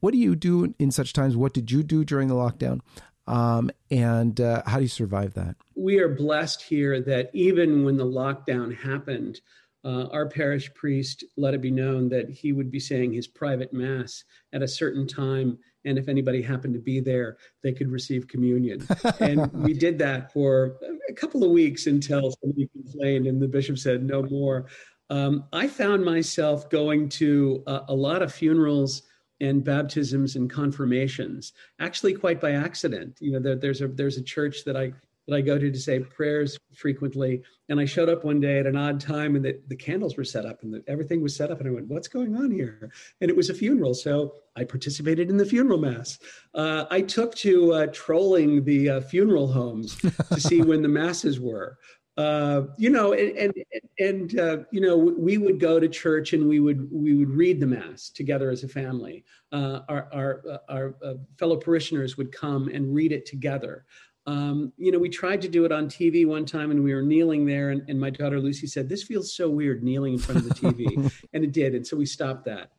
What 0.00 0.12
do 0.12 0.18
you 0.18 0.34
do 0.34 0.74
in 0.78 0.90
such 0.90 1.12
times? 1.12 1.36
What 1.36 1.52
did 1.52 1.70
you 1.70 1.82
do 1.82 2.04
during 2.04 2.28
the 2.28 2.34
lockdown? 2.34 2.80
Um, 3.28 3.70
and 3.88 4.40
uh, 4.40 4.62
how 4.66 4.78
do 4.78 4.82
you 4.82 4.88
survive 4.88 5.34
that? 5.34 5.54
We 5.76 6.00
are 6.00 6.08
blessed 6.08 6.62
here 6.62 7.00
that 7.02 7.30
even 7.32 7.84
when 7.84 7.96
the 7.96 8.04
lockdown 8.04 8.76
happened, 8.76 9.40
uh, 9.84 10.06
our 10.12 10.28
parish 10.28 10.72
priest 10.74 11.24
let 11.36 11.54
it 11.54 11.60
be 11.60 11.70
known 11.70 12.08
that 12.08 12.30
he 12.30 12.52
would 12.52 12.70
be 12.70 12.80
saying 12.80 13.12
his 13.12 13.26
private 13.26 13.72
mass 13.72 14.24
at 14.52 14.62
a 14.62 14.68
certain 14.68 15.06
time 15.06 15.58
and 15.84 15.98
if 15.98 16.08
anybody 16.08 16.40
happened 16.40 16.72
to 16.72 16.80
be 16.80 17.00
there 17.00 17.36
they 17.62 17.72
could 17.72 17.90
receive 17.90 18.28
communion. 18.28 18.86
And 19.20 19.52
we 19.52 19.72
did 19.72 19.98
that 19.98 20.32
for 20.32 20.76
a 21.08 21.12
couple 21.12 21.44
of 21.44 21.50
weeks 21.50 21.86
until 21.86 22.34
somebody 22.40 22.68
complained 22.68 23.26
and 23.26 23.40
the 23.40 23.48
bishop 23.48 23.78
said 23.78 24.02
no 24.04 24.22
more. 24.22 24.66
Um, 25.10 25.44
i 25.52 25.66
found 25.66 26.04
myself 26.04 26.70
going 26.70 27.08
to 27.10 27.62
a, 27.66 27.82
a 27.88 27.94
lot 27.94 28.22
of 28.22 28.32
funerals 28.32 29.02
and 29.40 29.64
baptisms 29.64 30.36
and 30.36 30.48
confirmations 30.48 31.52
actually 31.80 32.14
quite 32.14 32.40
by 32.40 32.52
accident. 32.52 33.18
You 33.20 33.32
know 33.32 33.40
there, 33.40 33.56
there's 33.56 33.80
a 33.80 33.88
there's 33.88 34.16
a 34.16 34.22
church 34.22 34.64
that 34.64 34.76
i 34.76 34.92
that 35.26 35.36
I 35.36 35.40
go 35.40 35.58
to 35.58 35.70
to 35.70 35.78
say 35.78 36.00
prayers 36.00 36.58
frequently. 36.74 37.42
And 37.68 37.78
I 37.78 37.84
showed 37.84 38.08
up 38.08 38.24
one 38.24 38.40
day 38.40 38.58
at 38.58 38.66
an 38.66 38.76
odd 38.76 39.00
time 39.00 39.36
and 39.36 39.44
the, 39.44 39.60
the 39.68 39.76
candles 39.76 40.16
were 40.16 40.24
set 40.24 40.44
up 40.44 40.62
and 40.62 40.74
the, 40.74 40.84
everything 40.88 41.22
was 41.22 41.36
set 41.36 41.50
up. 41.50 41.60
And 41.60 41.68
I 41.68 41.72
went, 41.72 41.88
What's 41.88 42.08
going 42.08 42.36
on 42.36 42.50
here? 42.50 42.90
And 43.20 43.30
it 43.30 43.36
was 43.36 43.50
a 43.50 43.54
funeral. 43.54 43.94
So 43.94 44.34
I 44.56 44.64
participated 44.64 45.30
in 45.30 45.36
the 45.36 45.46
funeral 45.46 45.78
mass. 45.78 46.18
Uh, 46.54 46.86
I 46.90 47.02
took 47.02 47.34
to 47.36 47.72
uh, 47.72 47.86
trolling 47.92 48.64
the 48.64 48.90
uh, 48.90 49.00
funeral 49.00 49.50
homes 49.50 49.96
to 49.96 50.40
see 50.40 50.60
when 50.62 50.82
the 50.82 50.88
masses 50.88 51.40
were. 51.40 51.78
Uh, 52.18 52.64
you 52.76 52.90
know, 52.90 53.14
and 53.14 53.38
and, 53.38 53.84
and 53.98 54.38
uh, 54.38 54.58
you 54.70 54.82
know, 54.82 54.98
we 54.98 55.38
would 55.38 55.58
go 55.58 55.80
to 55.80 55.88
church 55.88 56.34
and 56.34 56.46
we 56.46 56.60
would 56.60 56.86
we 56.92 57.14
would 57.14 57.30
read 57.30 57.58
the 57.58 57.66
mass 57.66 58.10
together 58.10 58.50
as 58.50 58.64
a 58.64 58.68
family. 58.68 59.24
Uh, 59.50 59.80
our 59.88 60.08
our 60.12 60.60
our 60.68 60.94
fellow 61.38 61.56
parishioners 61.56 62.18
would 62.18 62.30
come 62.30 62.68
and 62.68 62.94
read 62.94 63.12
it 63.12 63.24
together. 63.24 63.86
Um, 64.26 64.72
you 64.76 64.92
know, 64.92 64.98
we 64.98 65.08
tried 65.08 65.42
to 65.42 65.48
do 65.48 65.64
it 65.64 65.72
on 65.72 65.86
TV 65.86 66.26
one 66.26 66.46
time 66.46 66.70
and 66.70 66.82
we 66.82 66.94
were 66.94 67.02
kneeling 67.02 67.44
there, 67.44 67.70
and, 67.70 67.82
and 67.88 67.98
my 67.98 68.10
daughter 68.10 68.40
Lucy 68.40 68.66
said, 68.66 68.88
This 68.88 69.02
feels 69.02 69.34
so 69.34 69.50
weird 69.50 69.82
kneeling 69.82 70.14
in 70.14 70.18
front 70.18 70.40
of 70.40 70.48
the 70.48 70.54
TV. 70.54 71.12
and 71.32 71.44
it 71.44 71.52
did. 71.52 71.74
And 71.74 71.86
so 71.86 71.96
we 71.96 72.06
stopped 72.06 72.44
that. 72.44 72.70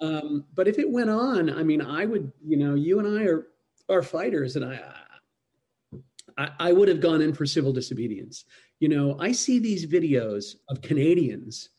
Um, 0.00 0.44
but 0.54 0.68
if 0.68 0.78
it 0.78 0.90
went 0.90 1.10
on, 1.10 1.50
I 1.50 1.62
mean, 1.62 1.80
I 1.80 2.04
would, 2.04 2.32
you 2.44 2.56
know, 2.56 2.74
you 2.74 2.98
and 2.98 3.18
I 3.18 3.24
are, 3.24 3.48
are 3.88 4.02
fighters, 4.02 4.56
and 4.56 4.64
I, 4.64 4.80
I, 6.38 6.50
I 6.58 6.72
would 6.72 6.88
have 6.88 7.00
gone 7.00 7.20
in 7.20 7.34
for 7.34 7.46
civil 7.46 7.72
disobedience. 7.72 8.44
You 8.80 8.88
know, 8.88 9.16
I 9.20 9.32
see 9.32 9.58
these 9.58 9.86
videos 9.86 10.56
of 10.68 10.82
Canadians, 10.82 11.70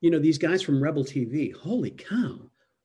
you 0.00 0.10
know, 0.10 0.18
these 0.18 0.38
guys 0.38 0.62
from 0.62 0.82
Rebel 0.82 1.04
TV. 1.04 1.54
Holy 1.54 1.90
cow. 1.90 2.38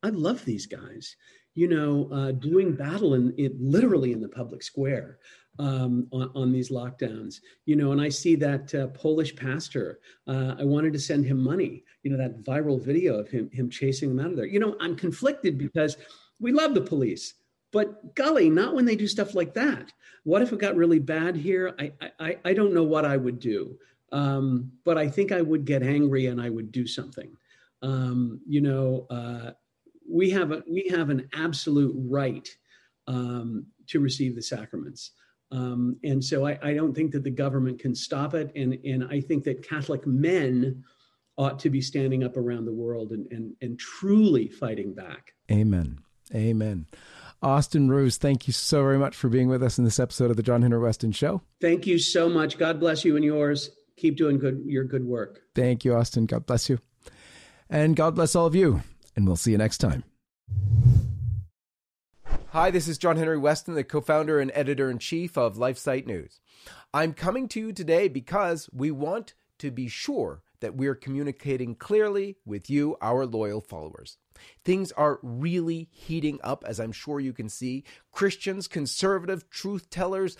I 0.03 0.09
love 0.09 0.45
these 0.45 0.67
guys 0.67 1.15
you 1.57 1.67
know, 1.67 2.07
uh, 2.11 2.31
doing 2.33 2.75
battle 2.75 3.15
in 3.15 3.33
it 3.35 3.59
literally 3.59 4.13
in 4.13 4.21
the 4.21 4.29
public 4.29 4.61
square 4.61 5.17
um, 5.59 6.07
on, 6.11 6.31
on, 6.35 6.51
these 6.51 6.69
lockdowns. 6.69 7.41
You 7.65 7.75
know, 7.75 7.91
and 7.91 8.01
I 8.01 8.09
see 8.09 8.35
that 8.35 8.73
uh, 8.75 8.87
Polish 8.87 9.35
pastor. 9.35 9.99
Uh, 10.27 10.55
I 10.59 10.63
wanted 10.63 10.93
to 10.93 10.99
send 10.99 11.25
him 11.25 11.43
money. 11.43 11.83
You 12.03 12.11
know, 12.11 12.17
that 12.17 12.43
viral 12.43 12.81
video 12.81 13.15
of 13.15 13.29
him 13.29 13.49
him 13.51 13.69
chasing 13.69 14.09
them 14.09 14.23
out 14.23 14.31
of 14.31 14.37
there. 14.37 14.45
You 14.45 14.59
know, 14.59 14.75
I'm 14.79 14.95
conflicted 14.95 15.57
because 15.57 15.97
we 16.39 16.51
love 16.51 16.73
the 16.73 16.81
police, 16.81 17.33
but 17.71 18.15
golly, 18.15 18.49
not 18.49 18.75
when 18.75 18.85
they 18.85 18.95
do 18.95 19.07
stuff 19.07 19.35
like 19.35 19.53
that. 19.55 19.91
What 20.23 20.41
if 20.41 20.51
it 20.51 20.59
got 20.59 20.75
really 20.75 20.99
bad 20.99 21.35
here? 21.35 21.75
I 21.79 21.91
I, 22.19 22.37
I 22.45 22.53
don't 22.53 22.73
know 22.73 22.83
what 22.83 23.05
I 23.05 23.17
would 23.17 23.39
do, 23.39 23.77
um, 24.11 24.71
but 24.85 24.97
I 24.97 25.07
think 25.09 25.31
I 25.31 25.41
would 25.41 25.65
get 25.65 25.83
angry 25.83 26.27
and 26.27 26.41
I 26.41 26.49
would 26.49 26.71
do 26.71 26.85
something. 26.85 27.35
Um, 27.81 28.41
you 28.47 28.61
know, 28.61 29.05
uh, 29.09 29.51
we 30.09 30.29
have 30.31 30.51
a 30.51 30.63
we 30.69 30.87
have 30.89 31.09
an 31.09 31.29
absolute 31.33 31.95
right 31.97 32.47
um, 33.07 33.65
to 33.87 33.99
receive 33.99 34.35
the 34.35 34.41
sacraments. 34.41 35.11
Um, 35.51 35.97
and 36.03 36.23
so 36.23 36.45
I, 36.45 36.59
I, 36.61 36.73
don't 36.73 36.93
think 36.93 37.11
that 37.13 37.23
the 37.23 37.31
government 37.31 37.79
can 37.79 37.95
stop 37.95 38.33
it. 38.33 38.51
And, 38.55 38.77
and 38.83 39.07
I 39.09 39.21
think 39.21 39.45
that 39.45 39.67
Catholic 39.67 40.05
men 40.05 40.83
ought 41.37 41.59
to 41.59 41.69
be 41.69 41.79
standing 41.79 42.23
up 42.23 42.35
around 42.35 42.65
the 42.65 42.73
world 42.73 43.11
and, 43.11 43.31
and, 43.31 43.53
and 43.61 43.79
truly 43.79 44.49
fighting 44.49 44.93
back. 44.93 45.33
Amen. 45.49 45.99
Amen. 46.35 46.87
Austin 47.41 47.89
Ruse, 47.89 48.17
thank 48.17 48.47
you 48.47 48.53
so 48.53 48.81
very 48.81 48.97
much 48.97 49.15
for 49.15 49.29
being 49.29 49.47
with 49.47 49.61
us 49.61 49.77
in 49.77 49.85
this 49.85 49.99
episode 49.99 50.31
of 50.31 50.37
the 50.37 50.43
John 50.43 50.63
Henry 50.63 50.79
Westen 50.79 51.13
Show. 51.13 51.41
Thank 51.61 51.85
you 51.85 51.99
so 51.99 52.27
much. 52.27 52.57
God 52.57 52.79
bless 52.79 53.05
you 53.05 53.15
and 53.15 53.23
yours. 53.23 53.69
Keep 53.95 54.17
doing 54.17 54.39
good 54.39 54.63
your 54.65 54.83
good 54.83 55.05
work. 55.05 55.41
Thank 55.55 55.85
you, 55.85 55.95
Austin. 55.95 56.25
God 56.25 56.45
bless 56.45 56.69
you. 56.69 56.79
And 57.69 57.95
God 57.95 58.15
bless 58.15 58.35
all 58.35 58.45
of 58.45 58.55
you. 58.55 58.81
And 59.15 59.25
we'll 59.25 59.35
see 59.35 59.51
you 59.51 59.57
next 59.57 59.79
time. 59.79 60.03
Hi, 62.57 62.71
this 62.71 62.87
is 62.87 62.97
John 62.97 63.17
Henry 63.17 63.37
Westen, 63.37 63.75
the 63.75 63.83
co 63.83 64.01
founder 64.01 64.39
and 64.39 64.51
editor 64.55 64.89
in 64.89 64.97
chief 64.97 65.37
of 65.37 65.57
LifeSite 65.57 66.07
News. 66.07 66.39
I'm 66.91 67.13
coming 67.13 67.47
to 67.49 67.59
you 67.59 67.71
today 67.71 68.07
because 68.07 68.67
we 68.73 68.89
want 68.89 69.35
to 69.59 69.69
be 69.69 69.87
sure 69.87 70.41
that 70.59 70.75
we're 70.75 70.95
communicating 70.95 71.75
clearly 71.75 72.37
with 72.47 72.67
you, 72.67 72.97
our 72.99 73.27
loyal 73.27 73.61
followers. 73.61 74.17
Things 74.65 74.91
are 74.93 75.19
really 75.21 75.87
heating 75.91 76.39
up, 76.43 76.63
as 76.65 76.79
I'm 76.79 76.91
sure 76.91 77.19
you 77.19 77.31
can 77.31 77.47
see. 77.47 77.83
Christians, 78.11 78.67
conservative 78.67 79.51
truth 79.51 79.91
tellers, 79.91 80.35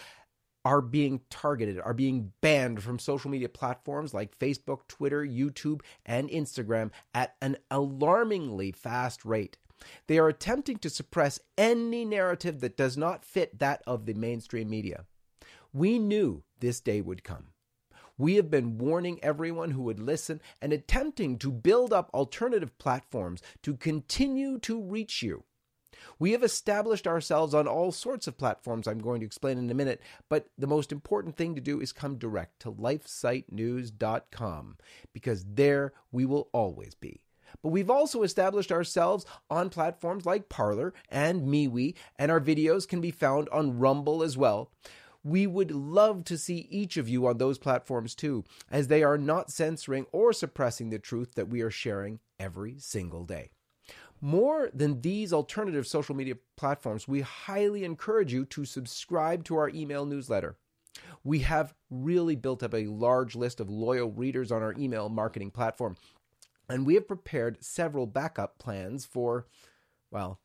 are 0.66 0.82
being 0.82 1.22
targeted, 1.30 1.80
are 1.80 1.94
being 1.94 2.32
banned 2.42 2.82
from 2.82 2.98
social 2.98 3.30
media 3.30 3.48
platforms 3.48 4.16
like 4.16 4.40
Facebook, 4.40 4.88
Twitter, 4.88 5.24
YouTube, 5.24 5.82
and 6.04 6.32
Instagram 6.32 6.90
at 7.14 7.36
an 7.44 7.58
alarmingly 7.70 8.72
fast 8.72 9.24
rate. 9.24 9.60
They 10.08 10.18
are 10.18 10.28
attempting 10.28 10.78
to 10.80 10.90
suppress 10.90 11.40
any 11.58 12.06
narrative 12.06 12.62
that 12.62 12.78
does 12.78 12.98
not 12.98 13.26
fit 13.26 13.60
that 13.60 13.84
of 13.86 14.06
the 14.06 14.14
mainstream 14.14 14.70
media. 14.70 15.06
We 15.74 16.00
knew 16.00 16.44
this 16.60 16.80
day 16.80 17.02
would 17.02 17.24
come. 17.24 17.48
We 18.18 18.36
have 18.36 18.50
been 18.50 18.80
warning 18.80 19.24
everyone 19.24 19.72
who 19.72 19.84
would 19.84 20.00
listen 20.00 20.42
and 20.62 20.74
attempting 20.74 21.38
to 21.40 21.52
build 21.52 21.94
up 21.94 22.10
alternative 22.14 22.78
platforms 22.80 23.42
to 23.62 23.76
continue 23.76 24.58
to 24.60 24.82
reach 24.82 25.22
you. 25.22 25.44
We 26.20 26.32
have 26.32 26.44
established 26.44 27.08
ourselves 27.08 27.54
on 27.54 27.68
all 27.68 27.92
sorts 27.92 28.28
of 28.28 28.38
platforms 28.38 28.88
I'm 28.88 29.00
going 29.00 29.20
to 29.20 29.26
explain 29.26 29.58
in 29.58 29.70
a 29.70 29.76
minute, 29.76 30.02
but 30.30 30.48
the 30.58 30.68
most 30.68 30.92
important 30.92 31.36
thing 31.36 31.56
to 31.56 31.62
do 31.62 31.80
is 31.80 31.94
come 31.94 32.18
direct 32.18 32.60
to 32.62 32.72
lifesitenews.com 32.72 34.78
because 35.14 35.46
there 35.46 35.94
we 36.12 36.26
will 36.26 36.50
always 36.54 36.96
be. 36.96 37.22
But 37.62 37.70
we've 37.70 37.90
also 37.90 38.24
established 38.24 38.72
ourselves 38.72 39.26
on 39.50 39.70
platforms 39.70 40.26
like 40.26 40.50
Parler 40.50 40.94
and 41.10 41.44
MeWe, 41.44 41.96
and 42.18 42.32
our 42.32 42.42
videos 42.42 42.88
can 42.88 43.02
be 43.02 43.12
found 43.12 43.50
on 43.50 43.80
Rumble 43.80 44.24
as 44.24 44.38
well. 44.38 44.72
We 45.24 45.46
would 45.46 45.72
love 45.72 46.24
to 46.26 46.38
see 46.38 46.68
each 46.70 46.96
of 46.96 47.10
you 47.10 47.28
on 47.28 47.38
those 47.38 47.58
platforms 47.58 48.16
too, 48.16 48.46
as 48.72 48.88
they 48.88 49.04
are 49.04 49.18
not 49.18 49.52
censoring 49.52 50.06
or 50.12 50.32
suppressing 50.32 50.90
the 50.90 51.00
truth 51.00 51.36
that 51.36 51.50
we 51.50 51.62
are 51.62 51.72
sharing 51.72 52.20
every 52.40 52.78
single 52.80 53.26
day. 53.26 53.52
More 54.22 54.70
than 54.74 55.02
these 55.02 55.34
alternative 55.34 55.86
social 55.86 56.16
media 56.16 56.36
platforms, 56.56 57.08
we 57.08 57.22
highly 57.22 57.84
encourage 57.84 58.34
you 58.34 58.46
to 58.46 58.66
subscribe 58.66 59.44
to 59.46 59.58
our 59.58 59.70
email 59.70 60.06
newsletter. 60.06 60.56
We 61.24 61.40
have 61.40 61.76
really 61.92 62.36
built 62.36 62.64
up 62.64 62.74
a 62.74 62.88
large 62.88 63.36
list 63.36 63.60
of 63.60 63.70
loyal 63.70 64.10
readers 64.10 64.52
on 64.52 64.64
our 64.64 64.74
email 64.78 65.10
marketing 65.10 65.52
platform, 65.52 65.98
and 66.70 66.86
we 66.86 66.96
have 66.96 67.08
prepared 67.08 67.64
several 67.64 68.06
backup 68.06 68.60
plans 68.60 69.06
for, 69.06 69.48
well, 70.12 70.40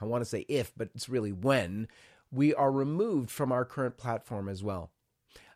I 0.00 0.04
want 0.04 0.22
to 0.22 0.28
say 0.28 0.44
if, 0.48 0.72
but 0.76 0.90
it's 0.94 1.08
really 1.08 1.32
when, 1.32 1.88
we 2.30 2.54
are 2.54 2.70
removed 2.70 3.30
from 3.30 3.52
our 3.52 3.64
current 3.64 3.96
platform 3.96 4.48
as 4.48 4.62
well. 4.62 4.90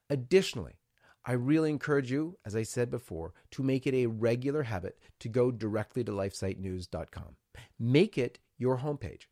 Additionally, 0.09 0.79
I 1.25 1.33
really 1.33 1.71
encourage 1.71 2.11
you, 2.11 2.39
as 2.45 2.57
I 2.57 2.65
said 2.65 2.91
before, 2.91 3.33
to 3.53 3.63
make 3.63 3.87
it 3.87 3.95
a 3.95 4.07
regular 4.07 4.65
habit 4.65 4.99
to 5.21 5.29
go 5.29 5.51
directly 5.51 6.03
to 6.05 6.13
lifesitenews.com. 6.13 7.37
Make 7.79 8.19
it 8.19 8.39
your 8.59 8.79
homepage. 8.79 9.23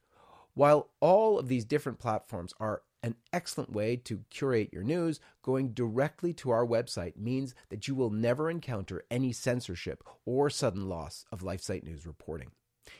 While 0.54 0.90
all 1.00 1.38
of 1.38 1.48
these 1.48 1.64
different 1.64 1.98
platforms 1.98 2.52
are 2.60 2.82
an 3.02 3.16
excellent 3.32 3.72
way 3.72 3.96
to 3.96 4.24
curate 4.30 4.72
your 4.72 4.82
news. 4.82 5.20
Going 5.42 5.72
directly 5.72 6.32
to 6.34 6.50
our 6.50 6.66
website 6.66 7.16
means 7.16 7.54
that 7.68 7.88
you 7.88 7.94
will 7.94 8.10
never 8.10 8.50
encounter 8.50 9.04
any 9.10 9.32
censorship 9.32 10.04
or 10.24 10.50
sudden 10.50 10.88
loss 10.88 11.24
of 11.32 11.40
LifeSite 11.40 11.84
News 11.84 12.06
reporting. 12.06 12.50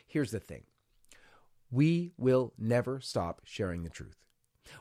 Here's 0.07 0.31
the 0.31 0.41
thing 0.41 0.65
we 1.71 2.13
will 2.17 2.53
never 2.59 3.01
stop 3.01 3.43
sharing 3.45 3.85
the 3.85 3.91
truth. 3.91 4.17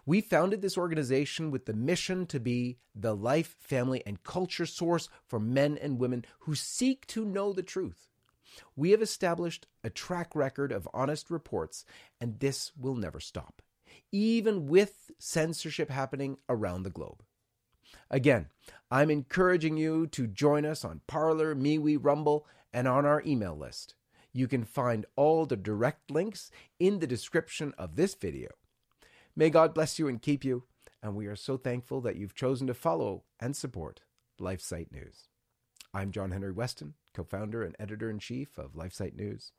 We 0.06 0.22
founded 0.22 0.62
this 0.62 0.78
organization 0.78 1.52
with 1.52 1.66
the 1.66 1.74
mission 1.74 2.26
to 2.28 2.40
be 2.40 2.78
the 2.96 3.16
life, 3.16 3.56
family, 3.60 4.04
and 4.06 4.24
culture 4.24 4.66
source 4.66 5.10
for 5.26 5.40
men 5.40 5.78
and 5.82 6.00
women 6.00 6.26
who 6.40 6.56
seek 6.56 7.08
to 7.08 7.26
know 7.26 7.54
the 7.54 7.64
truth. 7.64 8.08
We 8.76 8.92
have 8.92 9.02
established 9.02 9.68
a 9.84 9.90
track 9.90 10.36
record 10.36 10.72
of 10.72 10.88
honest 10.94 11.30
reports, 11.30 11.86
and 12.20 12.40
this 12.40 12.72
will 12.78 12.96
never 12.96 13.20
stop 13.20 13.62
even 14.12 14.68
with 14.68 15.12
censorship 15.20 15.90
happening 15.90 16.38
around 16.48 16.84
the 16.84 16.90
globe. 16.90 17.24
Again, 18.10 18.48
I'm 18.90 19.12
encouraging 19.12 19.78
you 19.78 20.08
to 20.08 20.28
join 20.28 20.66
us 20.66 20.84
on 20.84 21.02
Parler, 21.08 21.56
MeWe, 21.56 22.00
Rumble, 22.02 22.46
and 22.74 22.88
on 22.88 23.06
our 23.06 23.22
email 23.26 23.56
list. 23.56 23.96
You 24.32 24.48
can 24.48 24.64
find 24.64 25.06
all 25.16 25.46
the 25.46 25.58
direct 25.58 26.12
links 26.12 26.52
in 26.80 27.00
the 27.00 27.08
description 27.08 27.74
of 27.78 27.96
this 27.96 28.16
video. 28.16 28.50
May 29.36 29.50
God 29.50 29.74
bless 29.74 30.00
you 30.00 30.08
and 30.08 30.22
keep 30.22 30.44
you, 30.44 30.64
and 31.02 31.16
we 31.16 31.28
are 31.28 31.36
so 31.36 31.58
thankful 31.58 32.02
that 32.02 32.16
you've 32.16 32.36
chosen 32.36 32.68
to 32.68 32.74
follow 32.74 33.24
and 33.40 33.56
support 33.56 34.02
LifeSite 34.40 34.92
News. 34.92 35.30
I'm 35.94 36.12
John 36.12 36.32
Henry 36.32 36.54
Westen, 36.54 36.94
co 37.14 37.24
founder 37.24 37.64
and 37.64 37.76
editor 37.80 38.10
in 38.10 38.20
chief 38.20 38.58
of 38.58 38.74
LifeSite 38.74 39.16
News. 39.16 39.52